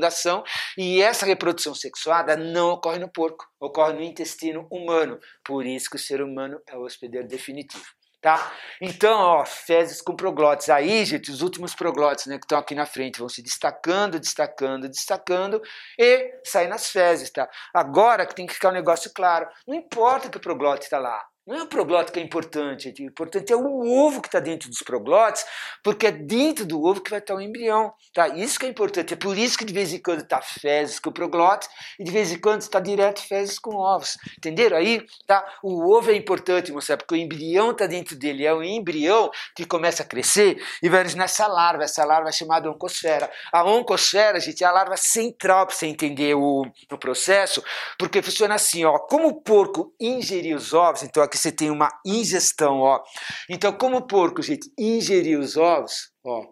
[0.77, 5.19] e essa reprodução sexuada não ocorre no porco, ocorre no intestino humano.
[5.45, 7.85] Por isso que o ser humano é o hospedeiro definitivo.
[8.21, 8.53] Tá?
[8.83, 10.69] Então, ó, fezes com proglotes.
[10.69, 14.91] Aí, gente, os últimos proglotes né, que estão aqui na frente vão se destacando, destacando,
[14.91, 15.63] destacando
[15.99, 17.31] e saem nas fezes.
[17.31, 17.49] Tá?
[17.75, 19.49] Agora que tem que ficar um negócio claro.
[19.67, 21.25] Não importa que o proglote está lá.
[21.47, 24.69] Não é o proglótico que é importante, o importante é o ovo que está dentro
[24.69, 25.45] dos proglotes,
[25.83, 27.93] porque é dentro do ovo que vai estar o embrião.
[28.13, 28.29] Tá?
[28.29, 29.15] Isso que é importante.
[29.15, 32.31] É por isso que de vez em quando está fezes com proglotes e de vez
[32.31, 34.19] em quando está direto fezes com ovos.
[34.37, 34.77] Entenderam?
[34.77, 35.43] Aí tá?
[35.63, 38.45] o ovo é importante, mostrar, porque o embrião está dentro dele.
[38.45, 41.85] É o embrião que começa a crescer e vai originar essa larva.
[41.85, 43.31] Essa larva é chamada oncosfera.
[43.51, 47.65] A oncosfera, gente, é a larva central para você entender o, o processo,
[47.99, 51.89] porque funciona assim: ó, como o porco ingerir os ovos, então aqui você tem uma
[52.05, 53.01] ingestão, ó.
[53.49, 56.43] Então, como o porco, gente, ingeriu os ovos, ó,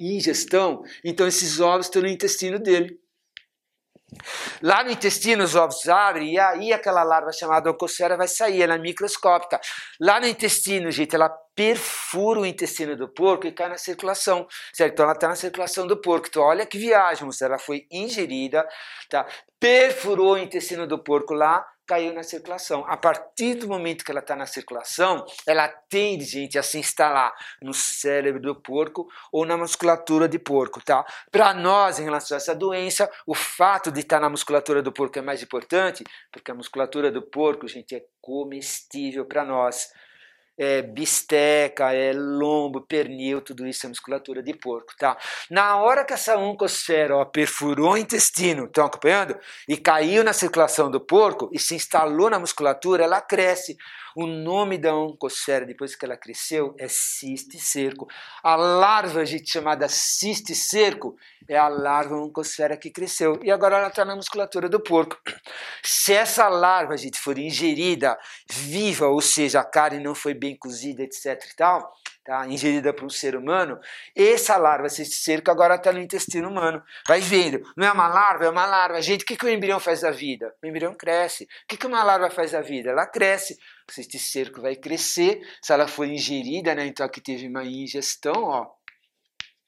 [0.00, 2.98] ingestão, então esses ovos estão no intestino dele.
[4.62, 8.76] Lá no intestino os ovos abrem e aí aquela larva chamada oncocera vai sair, ela
[8.76, 9.60] é microscópica.
[10.00, 14.92] Lá no intestino, gente, ela perfura o intestino do porco e cai na circulação, certo?
[14.92, 16.28] Então ela está na circulação do porco.
[16.28, 18.66] Então olha que viagem, ela foi ingerida,
[19.10, 19.26] tá?
[19.58, 22.84] perfurou o intestino do porco lá, caiu na circulação.
[22.86, 27.32] A partir do momento que ela está na circulação, ela tende, gente, a se instalar
[27.62, 31.04] no cérebro do porco ou na musculatura de porco, tá?
[31.30, 34.92] Para nós, em relação a essa doença, o fato de estar tá na musculatura do
[34.92, 39.88] porco é mais importante, porque a musculatura do porco, gente, é comestível para nós
[40.58, 45.16] é bisteca, é lombo, pernil, tudo isso é musculatura de porco, tá?
[45.50, 49.38] Na hora que essa oncosfera ó, perfurou o intestino, estão acompanhando?
[49.68, 53.76] E caiu na circulação do porco e se instalou na musculatura, ela cresce.
[54.18, 58.08] O nome da oncosfera, depois que ela cresceu, é ciste cerco.
[58.42, 61.14] A larva, gente, chamada ciste cerco,
[61.48, 63.38] é a larva oncosfera que cresceu.
[63.42, 65.18] E agora ela está na musculatura do porco.
[65.82, 68.18] Se essa larva, gente, for ingerida
[68.50, 72.46] viva, ou seja, a carne não foi bem cozida, etc e tal, tá?
[72.46, 73.80] ingerida por um ser humano,
[74.14, 76.82] essa larva, esse cerco, agora está no intestino humano.
[77.08, 79.00] Vai vendo, não é uma larva, é uma larva.
[79.00, 80.54] Gente, o que, que o embrião faz da vida?
[80.62, 81.44] O embrião cresce.
[81.44, 82.90] O que, que uma larva faz da vida?
[82.90, 83.56] Ela cresce
[83.98, 86.86] este cerco vai crescer, se ela for ingerida, né?
[86.86, 88.66] Então aqui teve uma ingestão, ó,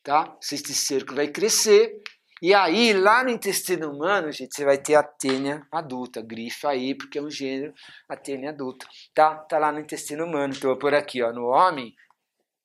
[0.03, 0.37] tá?
[0.43, 2.03] Este cerco vai crescer,
[2.41, 6.95] e aí, lá no intestino humano, gente, você vai ter a tênia adulta, grifa aí,
[6.95, 7.75] porque é um gênero,
[8.09, 9.35] a tênia adulta, tá?
[9.35, 11.95] Tá lá no intestino humano, então por aqui, ó, no homem,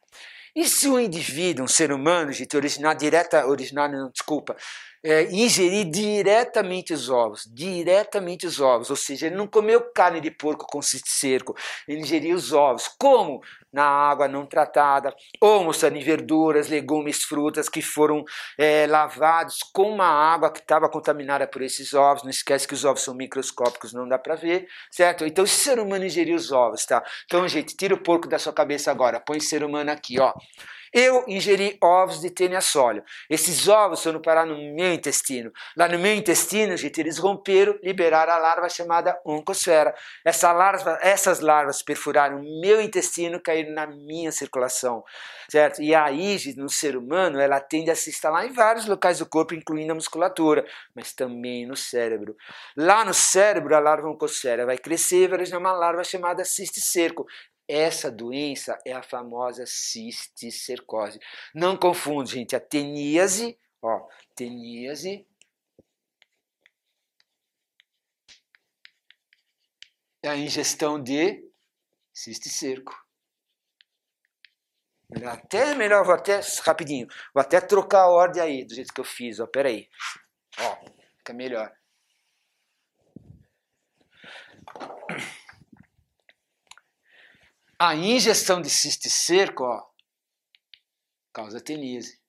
[0.54, 4.56] E se um indivíduo, um ser humano, gente, originar direta, originar, não, desculpa,
[5.02, 10.30] é, ingerir diretamente os ovos, diretamente os ovos, ou seja, ele não comeu carne de
[10.30, 11.56] porco com cerco,
[11.88, 12.88] ele ingeriu os ovos.
[12.98, 13.40] Como?
[13.72, 18.24] Na água não tratada, ou mostrando em verduras, legumes, frutas que foram
[18.58, 22.22] é, lavados com uma água que estava contaminada por esses ovos.
[22.22, 25.24] Não esquece que os ovos são microscópicos, não dá para ver, certo?
[25.24, 27.02] Então, se o ser humano ingerir os ovos, tá?
[27.24, 30.32] Então, gente, tira o porco da sua cabeça agora, põe o ser humano aqui, ó.
[30.92, 33.04] Eu ingeri ovos de tênia sólio.
[33.28, 35.52] Esses ovos foram parar no meu intestino.
[35.76, 39.94] Lá no meu intestino, gente, eles romperam, liberaram a larva chamada oncosfera.
[40.24, 45.04] Essa larva, essas larvas perfuraram o meu intestino, caíram na minha circulação,
[45.48, 45.80] certo?
[45.80, 49.26] E aí, gente, no ser humano, ela tende a se instalar em vários locais do
[49.26, 52.36] corpo, incluindo a musculatura, mas também no cérebro.
[52.76, 57.26] Lá no cérebro, a larva oncosfera vai crescer e vai gerar uma larva chamada cisticerco.
[57.70, 61.20] Essa doença é a famosa cisticercose.
[61.54, 65.24] Não confunde, gente, a teníase, ó, teníase
[70.20, 71.48] é a ingestão de
[72.12, 72.92] cisticerco.
[75.24, 79.04] Até melhor, vou até rapidinho, vou até trocar a ordem aí, do jeito que eu
[79.04, 79.88] fiz, ó, peraí.
[80.58, 80.76] Ó,
[81.18, 81.72] fica melhor.
[87.82, 89.64] A ingestão de cisticerco
[91.32, 92.20] causa tenise.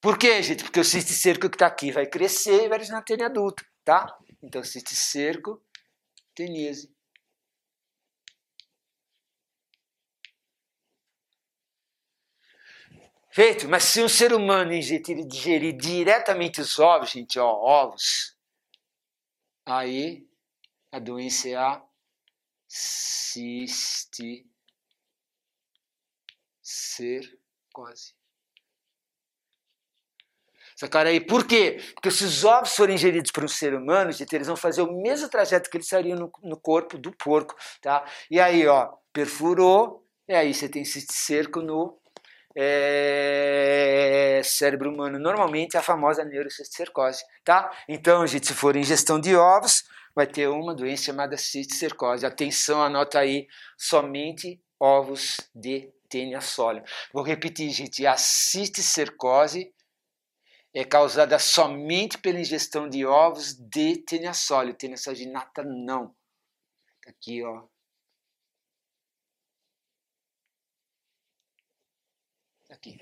[0.00, 0.64] Por quê, gente?
[0.64, 4.18] Porque o cisticerco que está aqui vai crescer e vai na tênia adulta, tá?
[4.42, 5.62] Então, cisticerco,
[6.34, 6.90] tenise.
[13.32, 18.34] Feito, mas se um ser humano ingerir, digerir diretamente os ovos, gente, ó, ovos,
[19.66, 20.26] aí
[20.90, 21.89] a doença é a
[22.70, 24.46] ciste
[26.62, 27.36] ser
[27.72, 28.14] quase.
[30.76, 31.20] Sacaram aí?
[31.20, 31.78] Por quê?
[31.94, 35.28] Porque se os ovos forem ingeridos por um ser humano, eles vão fazer o mesmo
[35.28, 38.08] trajeto que eles fariam no, no corpo do porco, tá?
[38.30, 41.99] E aí, ó, perfurou, e aí você tem esse cerco no
[42.56, 45.18] é, cérebro humano.
[45.18, 47.70] Normalmente é a famosa neurocisticercose, tá?
[47.88, 49.84] Então, gente, se for ingestão de ovos,
[50.14, 52.26] vai ter uma doença chamada cisticercose.
[52.26, 53.46] Atenção, anota aí,
[53.76, 56.86] somente ovos de tênia sólida.
[57.12, 59.72] Vou repetir, gente, a cisticercose
[60.72, 64.78] é causada somente pela ingestão de ovos de tênia sólida.
[64.78, 66.14] Tênia saginata não.
[67.02, 67.64] Tá aqui, ó.
[72.80, 72.98] Aqui.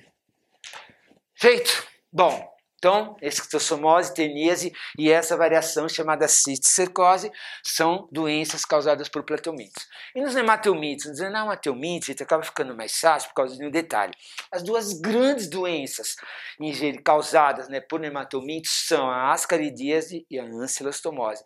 [1.35, 1.87] Feito.
[2.12, 7.31] Bom, então, esquistossomose, teníase e essa variação chamada cisticercose
[7.64, 9.87] são doenças causadas por plateumintos.
[10.14, 14.14] E nos nematelmintos, nos nematelmintos, gente acaba ficando mais fácil por causa de um detalhe.
[14.51, 16.14] As duas grandes doenças
[17.05, 21.43] causadas né, por nematelmintos são a ascaridíase e a ancilostomose.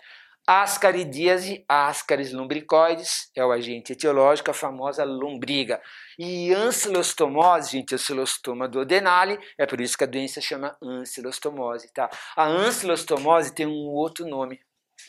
[0.46, 5.80] Ascaridíase, Ascaris lumbricoides, é o agente etiológico, a famosa lombriga.
[6.18, 12.10] E ancilostomose, gente, ancilostoma do Denali, é por isso que a doença chama ancilostomose, tá?
[12.36, 14.60] A ancilostomose tem um outro nome,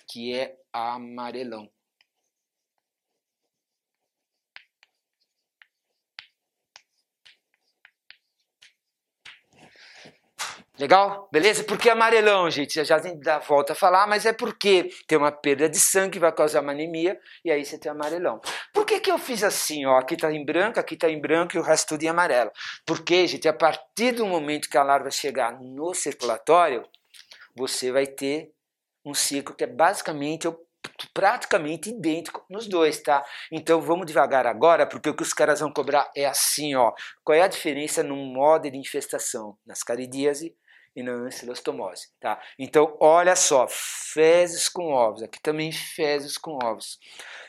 [0.07, 1.67] que é amarelão.
[10.80, 11.30] Legal?
[11.32, 11.63] Beleza?
[11.63, 12.74] Por que amarelão, gente?
[12.74, 16.32] Já já dar volta a falar, mas é porque tem uma perda de sangue vai
[16.32, 18.41] causar uma anemia e aí você tem amarelão.
[18.74, 19.86] Por que, que eu fiz assim?
[19.86, 22.51] Ó, aqui está em branco, aqui está em branco e o resto tudo em amarelo.
[22.88, 26.84] Porque, gente, a partir do momento que a larva chegar no circulatório,
[27.55, 28.51] você vai ter
[29.05, 30.47] um ciclo que é basicamente
[31.13, 33.24] praticamente idêntico nos dois, tá?
[33.51, 36.91] Então vamos devagar agora, porque o que os caras vão cobrar é assim, ó.
[37.24, 39.55] Qual é a diferença no modo de infestação?
[39.65, 40.55] Nas caridíase
[40.96, 42.39] e na ancilostomose, tá?
[42.58, 47.00] Então, olha só, fezes com ovos, aqui também fezes com ovos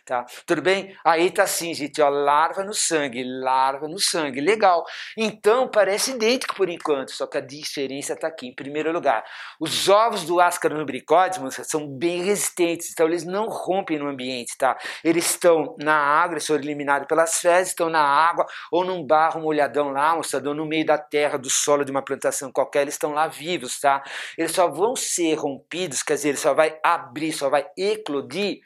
[0.04, 0.24] tá?
[0.46, 0.94] Tudo bem?
[1.04, 4.84] Aí tá assim, gente, ó, larva no sangue, larva no sangue, legal.
[5.16, 8.48] Então parece idêntico por enquanto, só que a diferença tá aqui.
[8.48, 9.24] Em primeiro lugar,
[9.58, 14.76] os ovos do Ascaris lumbricoides, são bem resistentes, então eles não rompem no ambiente, tá?
[15.02, 19.40] Eles estão na água, eles foram eliminados pelas fezes, estão na água ou num barro
[19.40, 22.94] molhadão lá, moçada, ou no meio da terra, do solo de uma plantação qualquer, eles
[22.94, 24.02] estão lá vivos, tá?
[24.38, 28.60] Eles só vão ser rompidos, quer dizer, ele só vai abrir, só vai eclodir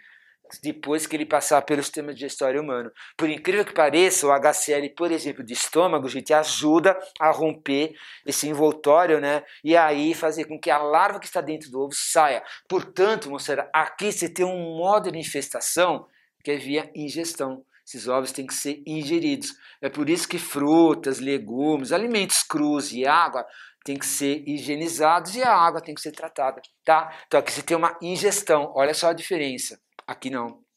[0.62, 2.90] depois que ele passar pelo sistema digestório humano.
[3.16, 7.92] Por incrível que pareça, o HCl, por exemplo, de estômago, gente, ajuda a romper
[8.24, 9.42] esse envoltório, né?
[9.62, 12.42] E aí fazer com que a larva que está dentro do ovo saia.
[12.68, 16.06] Portanto, moçada, aqui você tem um modo de infestação
[16.42, 17.62] que é via ingestão.
[17.86, 19.54] Esses ovos têm que ser ingeridos.
[19.80, 23.46] É por isso que frutas, legumes, alimentos crus e água
[23.84, 27.12] têm que ser higienizados e a água tem que ser tratada, tá?
[27.26, 28.72] Então aqui você tem uma ingestão.
[28.74, 29.80] Olha só a diferença.
[30.06, 30.67] Aqui não.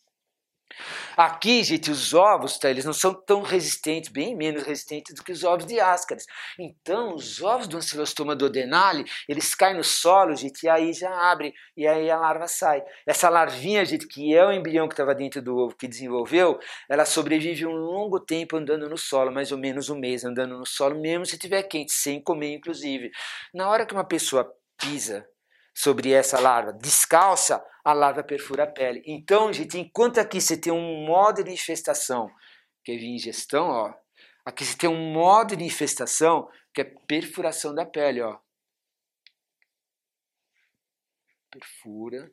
[1.17, 5.32] Aqui, gente, os ovos, tá, eles não são tão resistentes, bem menos resistentes do que
[5.32, 6.26] os ovos de ascaris.
[6.59, 11.53] Então, os ovos do ancilostoma duodenale, eles caem no solo, gente, e aí já abre,
[11.76, 12.82] e aí a larva sai.
[13.05, 16.59] Essa larvinha, gente, que é o embrião que estava dentro do ovo, que desenvolveu,
[16.89, 20.65] ela sobrevive um longo tempo andando no solo, mais ou menos um mês andando no
[20.65, 23.11] solo, mesmo se estiver quente, sem comer, inclusive.
[23.53, 25.26] Na hora que uma pessoa pisa
[25.82, 29.01] sobre essa larva descalça, a larva perfura a pele.
[29.03, 32.29] Então, gente, enquanto aqui você tem um modo de infestação,
[32.84, 33.93] que é ingestão, ó,
[34.45, 38.38] aqui você tem um modo de infestação que é perfuração da pele, ó.
[41.49, 42.32] Perfura.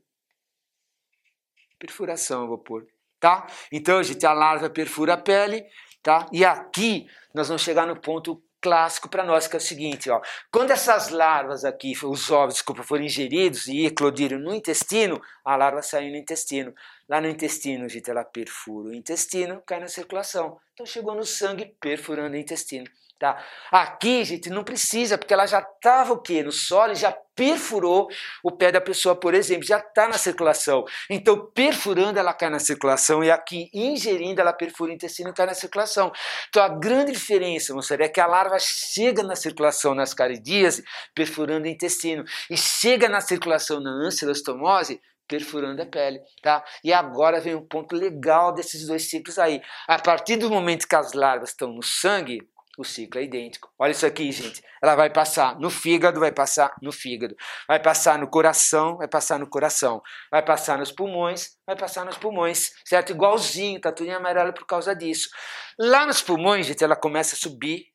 [1.79, 2.87] Perfuração, eu vou pôr,
[3.19, 3.47] tá?
[3.73, 5.65] Então, gente, a larva perfura a pele,
[6.03, 6.27] tá?
[6.33, 10.21] E aqui nós vamos chegar no ponto clássico para nós, que é o seguinte, ó,
[10.51, 15.83] quando essas larvas aqui, os ovos, desculpa, forem ingeridos e eclodiram no intestino, a larva
[15.83, 16.75] sai no intestino.
[17.09, 20.59] Lá no intestino, gente, ela perfura o intestino, cai na circulação.
[20.75, 22.87] Então chegou no sangue, perfurando o intestino.
[23.19, 23.37] Tá?
[23.73, 26.41] Aqui, gente, não precisa, porque ela já estava o quê?
[26.41, 28.09] No solo, já perfurou
[28.45, 30.85] o pé da pessoa, por exemplo, já está na circulação.
[31.11, 35.47] Então, perfurando, ela cai na circulação, e aqui, ingerindo, ela perfura o intestino e cai
[35.47, 36.13] na circulação.
[36.49, 41.65] Então, a grande diferença, moçada, é que a larva chega na circulação nas caridíase, perfurando
[41.67, 46.65] o intestino, e chega na circulação na ancilostomose, perfurando a pele, tá?
[46.83, 49.61] E agora vem um ponto legal desses dois ciclos aí.
[49.87, 52.41] A partir do momento que as larvas estão no sangue,
[52.79, 53.69] o ciclo é idêntico.
[53.77, 54.63] Olha isso aqui, gente.
[54.81, 57.35] Ela vai passar no fígado, vai passar no fígado.
[57.67, 60.01] Vai passar no coração, vai passar no coração.
[60.31, 62.71] Vai passar nos pulmões, vai passar nos pulmões.
[62.85, 63.11] Certo?
[63.11, 65.29] Igualzinho, tá tudo em amarelo por causa disso.
[65.77, 67.87] Lá nos pulmões, gente, ela começa a subir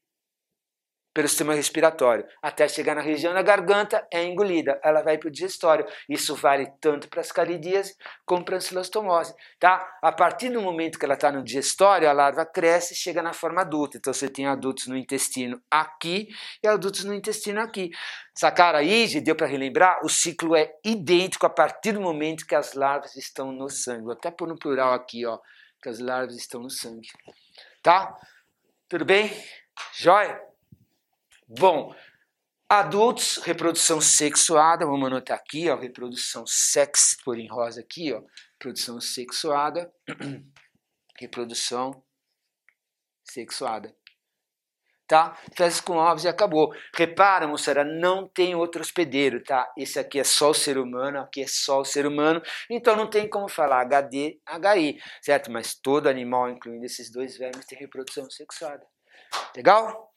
[1.13, 5.31] pelo sistema respiratório, até chegar na região da garganta, é engolida, ela vai para o
[5.31, 5.85] digestório.
[6.09, 7.95] Isso vale tanto para as caridíase
[8.25, 9.33] como para a ancilostomose.
[9.59, 9.87] Tá?
[10.01, 13.31] A partir do momento que ela está no digestório, a larva cresce e chega na
[13.31, 13.97] forma adulta.
[13.97, 16.27] Então você tem adultos no intestino aqui
[16.63, 17.91] e adultos no intestino aqui.
[18.35, 20.03] Sacaram aí, deu para relembrar?
[20.03, 24.05] O ciclo é idêntico a partir do momento que as larvas estão no sangue.
[24.05, 25.37] Vou até pôr no plural aqui, ó,
[25.81, 27.07] que as larvas estão no sangue.
[27.83, 28.17] Tá?
[28.89, 29.31] Tudo bem?
[29.93, 30.52] Jóia?
[31.59, 31.93] Bom,
[32.67, 38.23] adultos, reprodução sexuada, vamos anotar aqui, ó, reprodução sex, por em rosa aqui, ó,
[38.53, 39.93] reprodução sexuada,
[41.19, 42.03] reprodução
[43.23, 43.95] sexuada.
[45.07, 45.37] Tá?
[45.55, 46.73] Fezes com ovos e acabou.
[46.95, 49.71] Repara, moçada, não tem outro hospedeiro, tá?
[49.77, 53.07] Esse aqui é só o ser humano, aqui é só o ser humano, então não
[53.07, 54.39] tem como falar HD,
[54.75, 55.51] HI, certo?
[55.51, 58.83] Mas todo animal, incluindo esses dois vermes, tem reprodução sexuada.
[59.55, 60.12] Legal?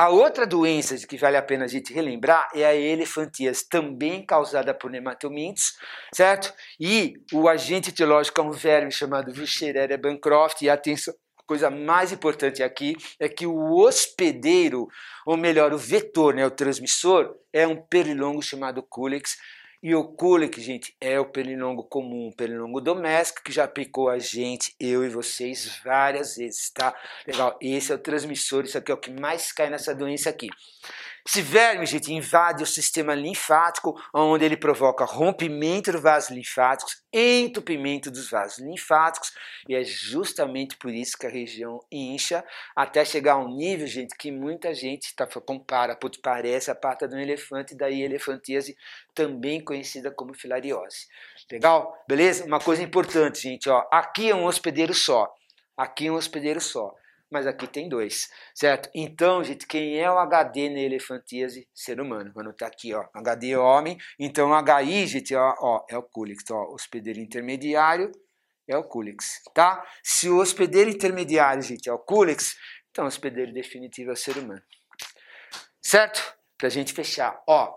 [0.00, 4.72] A outra doença que vale a pena a gente relembrar é a elefantíase, também causada
[4.72, 5.74] por nematomintes,
[6.14, 6.54] certo?
[6.80, 12.12] E o agente etiológico é um verme chamado Wuchereria bancroft, e atenção, a coisa mais
[12.12, 14.88] importante aqui é que o hospedeiro,
[15.26, 19.36] ou melhor, o vetor, né, o transmissor, é um pernilongo chamado Culex,
[19.82, 24.74] e o colic, gente, é o pernilongo comum, pernilongo doméstico que já picou a gente,
[24.78, 26.94] eu e vocês, várias vezes, tá?
[27.26, 30.48] Legal, esse é o transmissor, isso aqui é o que mais cai nessa doença aqui.
[31.26, 38.10] Esse verme, gente, invade o sistema linfático, onde ele provoca rompimento dos vasos linfáticos, entupimento
[38.10, 39.32] dos vasos linfáticos,
[39.68, 42.44] e é justamente por isso que a região incha,
[42.74, 47.14] até chegar a um nível, gente, que muita gente tá, compara, parece a pata de
[47.14, 48.76] um elefante, daí elefantíase,
[49.14, 51.06] também conhecida como filariose.
[51.50, 52.02] Legal?
[52.08, 52.44] Beleza?
[52.44, 55.28] Uma coisa importante, gente, ó, aqui é um hospedeiro só,
[55.76, 56.94] aqui é um hospedeiro só
[57.30, 58.90] mas aqui tem dois, certo?
[58.94, 61.68] Então, gente, quem é o HD na elefantíase?
[61.72, 62.32] Ser humano.
[62.34, 66.42] Quando tá aqui, ó, HD é homem, então HI, gente, ó, ó é o Culix,
[66.50, 68.10] ó, hospedeiro intermediário
[68.66, 69.84] é o Culix, tá?
[70.02, 72.56] Se o hospedeiro intermediário, gente, é o Culix,
[72.90, 74.62] então o hospedeiro definitivo é o ser humano.
[75.80, 76.36] Certo?
[76.58, 77.74] Pra gente fechar, ó,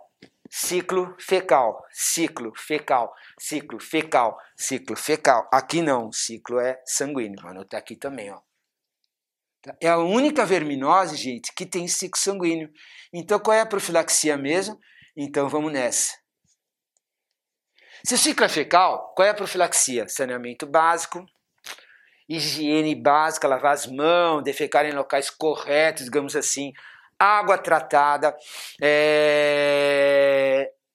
[0.49, 5.49] ciclo fecal, ciclo fecal, ciclo fecal, ciclo fecal.
[5.51, 8.39] Aqui não, ciclo é sanguíneo, mano, tá aqui também, ó.
[9.81, 12.69] É a única verminose, gente, que tem ciclo sanguíneo.
[13.13, 14.77] Então, qual é a profilaxia mesmo?
[15.15, 16.13] Então, vamos nessa.
[18.05, 20.07] Ciclo é fecal, qual é a profilaxia?
[20.09, 21.25] Saneamento básico,
[22.27, 26.73] higiene básica, lavar as mãos, defecar em locais corretos, digamos assim,
[27.17, 28.35] água tratada,
[28.81, 30.32] é...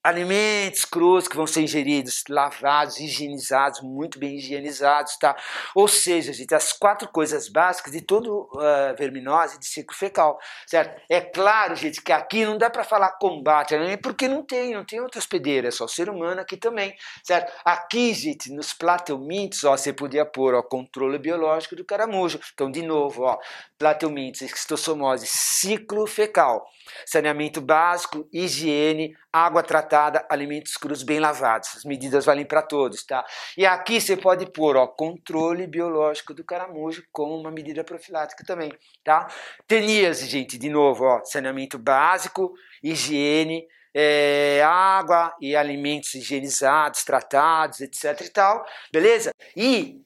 [0.03, 5.35] alimentos crus que vão ser ingeridos, lavados, higienizados, muito bem higienizados, tá?
[5.75, 11.01] Ou seja, gente, as quatro coisas básicas de todo uh, verminose de ciclo fecal, certo?
[11.09, 13.97] É claro, gente, que aqui não dá para falar combate, né?
[13.97, 17.51] porque não tem, não tem outra hospedeira, é só ser humano aqui também, certo?
[17.65, 22.39] Aqui, gente, nos plateumintos, ó, você podia pôr, ó, controle biológico do caramujo.
[22.53, 23.37] Então, de novo, ó,
[23.77, 26.65] plateumintos, esquistossomose, ciclo fecal,
[27.05, 31.77] saneamento básico, higiene, água tratada, alimentos crus bem lavados.
[31.77, 33.25] As medidas valem para todos, tá?
[33.57, 38.71] E aqui você pode pôr, ó, controle biológico do caramujo como uma medida profilática também,
[39.03, 39.27] tá?
[39.67, 48.21] Teníase, gente, de novo, ó, saneamento básico, higiene, é, água e alimentos higienizados, tratados, etc
[48.21, 49.31] e tal, beleza?
[49.55, 50.01] E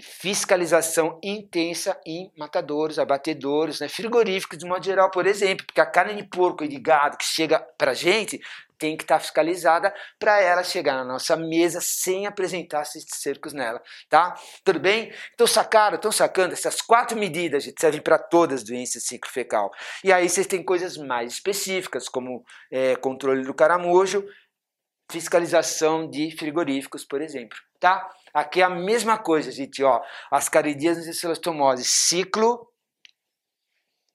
[0.00, 6.20] fiscalização intensa em matadores, abatedores, né, frigoríficos de modo geral, por exemplo, porque a carne
[6.20, 8.40] de porco e de gado que chega para gente
[8.78, 13.52] tem que estar tá fiscalizada para ela chegar na nossa mesa sem apresentar esses cercos
[13.52, 14.34] nela, tá?
[14.64, 15.12] Tudo bem?
[15.32, 19.30] Então sacaram, estão sacando essas quatro medidas que servem para todas as doenças do ciclo
[19.30, 19.70] fecal.
[20.02, 24.26] E aí vocês têm coisas mais específicas como é, controle do caramujo,
[25.10, 28.08] fiscalização de frigoríficos, por exemplo, tá?
[28.32, 30.02] Aqui é a mesma coisa, gente, ó.
[30.30, 32.68] Ascaridíase e celostomose, ciclo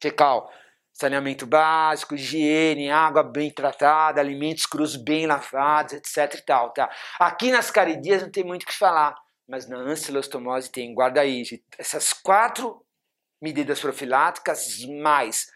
[0.01, 0.51] fecal,
[0.93, 6.89] saneamento básico, higiene, água bem tratada, alimentos crus bem lavados, etc e tal, tá?
[7.19, 9.15] Aqui nas caridias não tem muito o que falar,
[9.47, 11.63] mas na ancilostomose tem, guarda aí, gente.
[11.77, 12.85] essas quatro
[13.41, 15.49] medidas profiláticas mais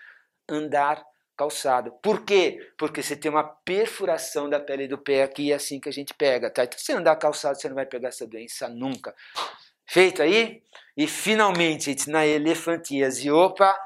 [0.50, 1.04] andar
[1.38, 1.92] calçado.
[2.02, 2.60] Por quê?
[2.78, 6.14] Porque você tem uma perfuração da pele do pé aqui, é assim que a gente
[6.14, 6.64] pega, tá?
[6.64, 9.14] Então, se você andar calçado, você não vai pegar essa doença nunca.
[9.86, 10.62] Feito aí?
[10.96, 13.78] E finalmente, na elefantíase, opa,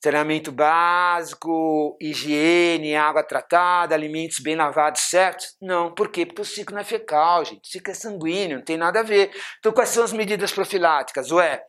[0.00, 5.46] treinamento básico, higiene, água tratada, alimentos bem lavados, certo?
[5.62, 6.26] Não, por quê?
[6.26, 9.02] Porque o ciclo não é fecal, gente, o ciclo é sanguíneo, não tem nada a
[9.02, 9.30] ver.
[9.58, 11.30] Então, quais são as medidas profiláticas?
[11.30, 11.62] Ué,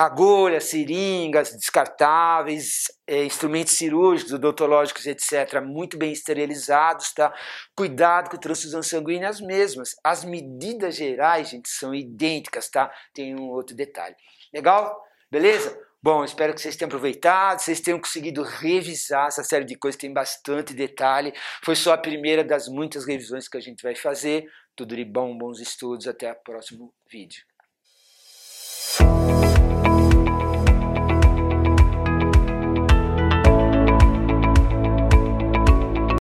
[0.00, 7.34] agulhas, seringas descartáveis, é, instrumentos cirúrgicos, odontológicos, etc., muito bem esterilizados, tá?
[7.76, 9.90] Cuidado com transfusão sanguínea, as mesmas.
[10.02, 12.90] As medidas gerais, gente, são idênticas, tá?
[13.12, 14.16] Tem um outro detalhe.
[14.54, 14.98] Legal?
[15.30, 15.78] Beleza?
[16.02, 20.10] Bom, espero que vocês tenham aproveitado, vocês tenham conseguido revisar essa série de coisas, tem
[20.10, 21.34] bastante detalhe.
[21.62, 24.46] Foi só a primeira das muitas revisões que a gente vai fazer.
[24.74, 27.44] Tudo de bom, bons estudos, até o próximo vídeo.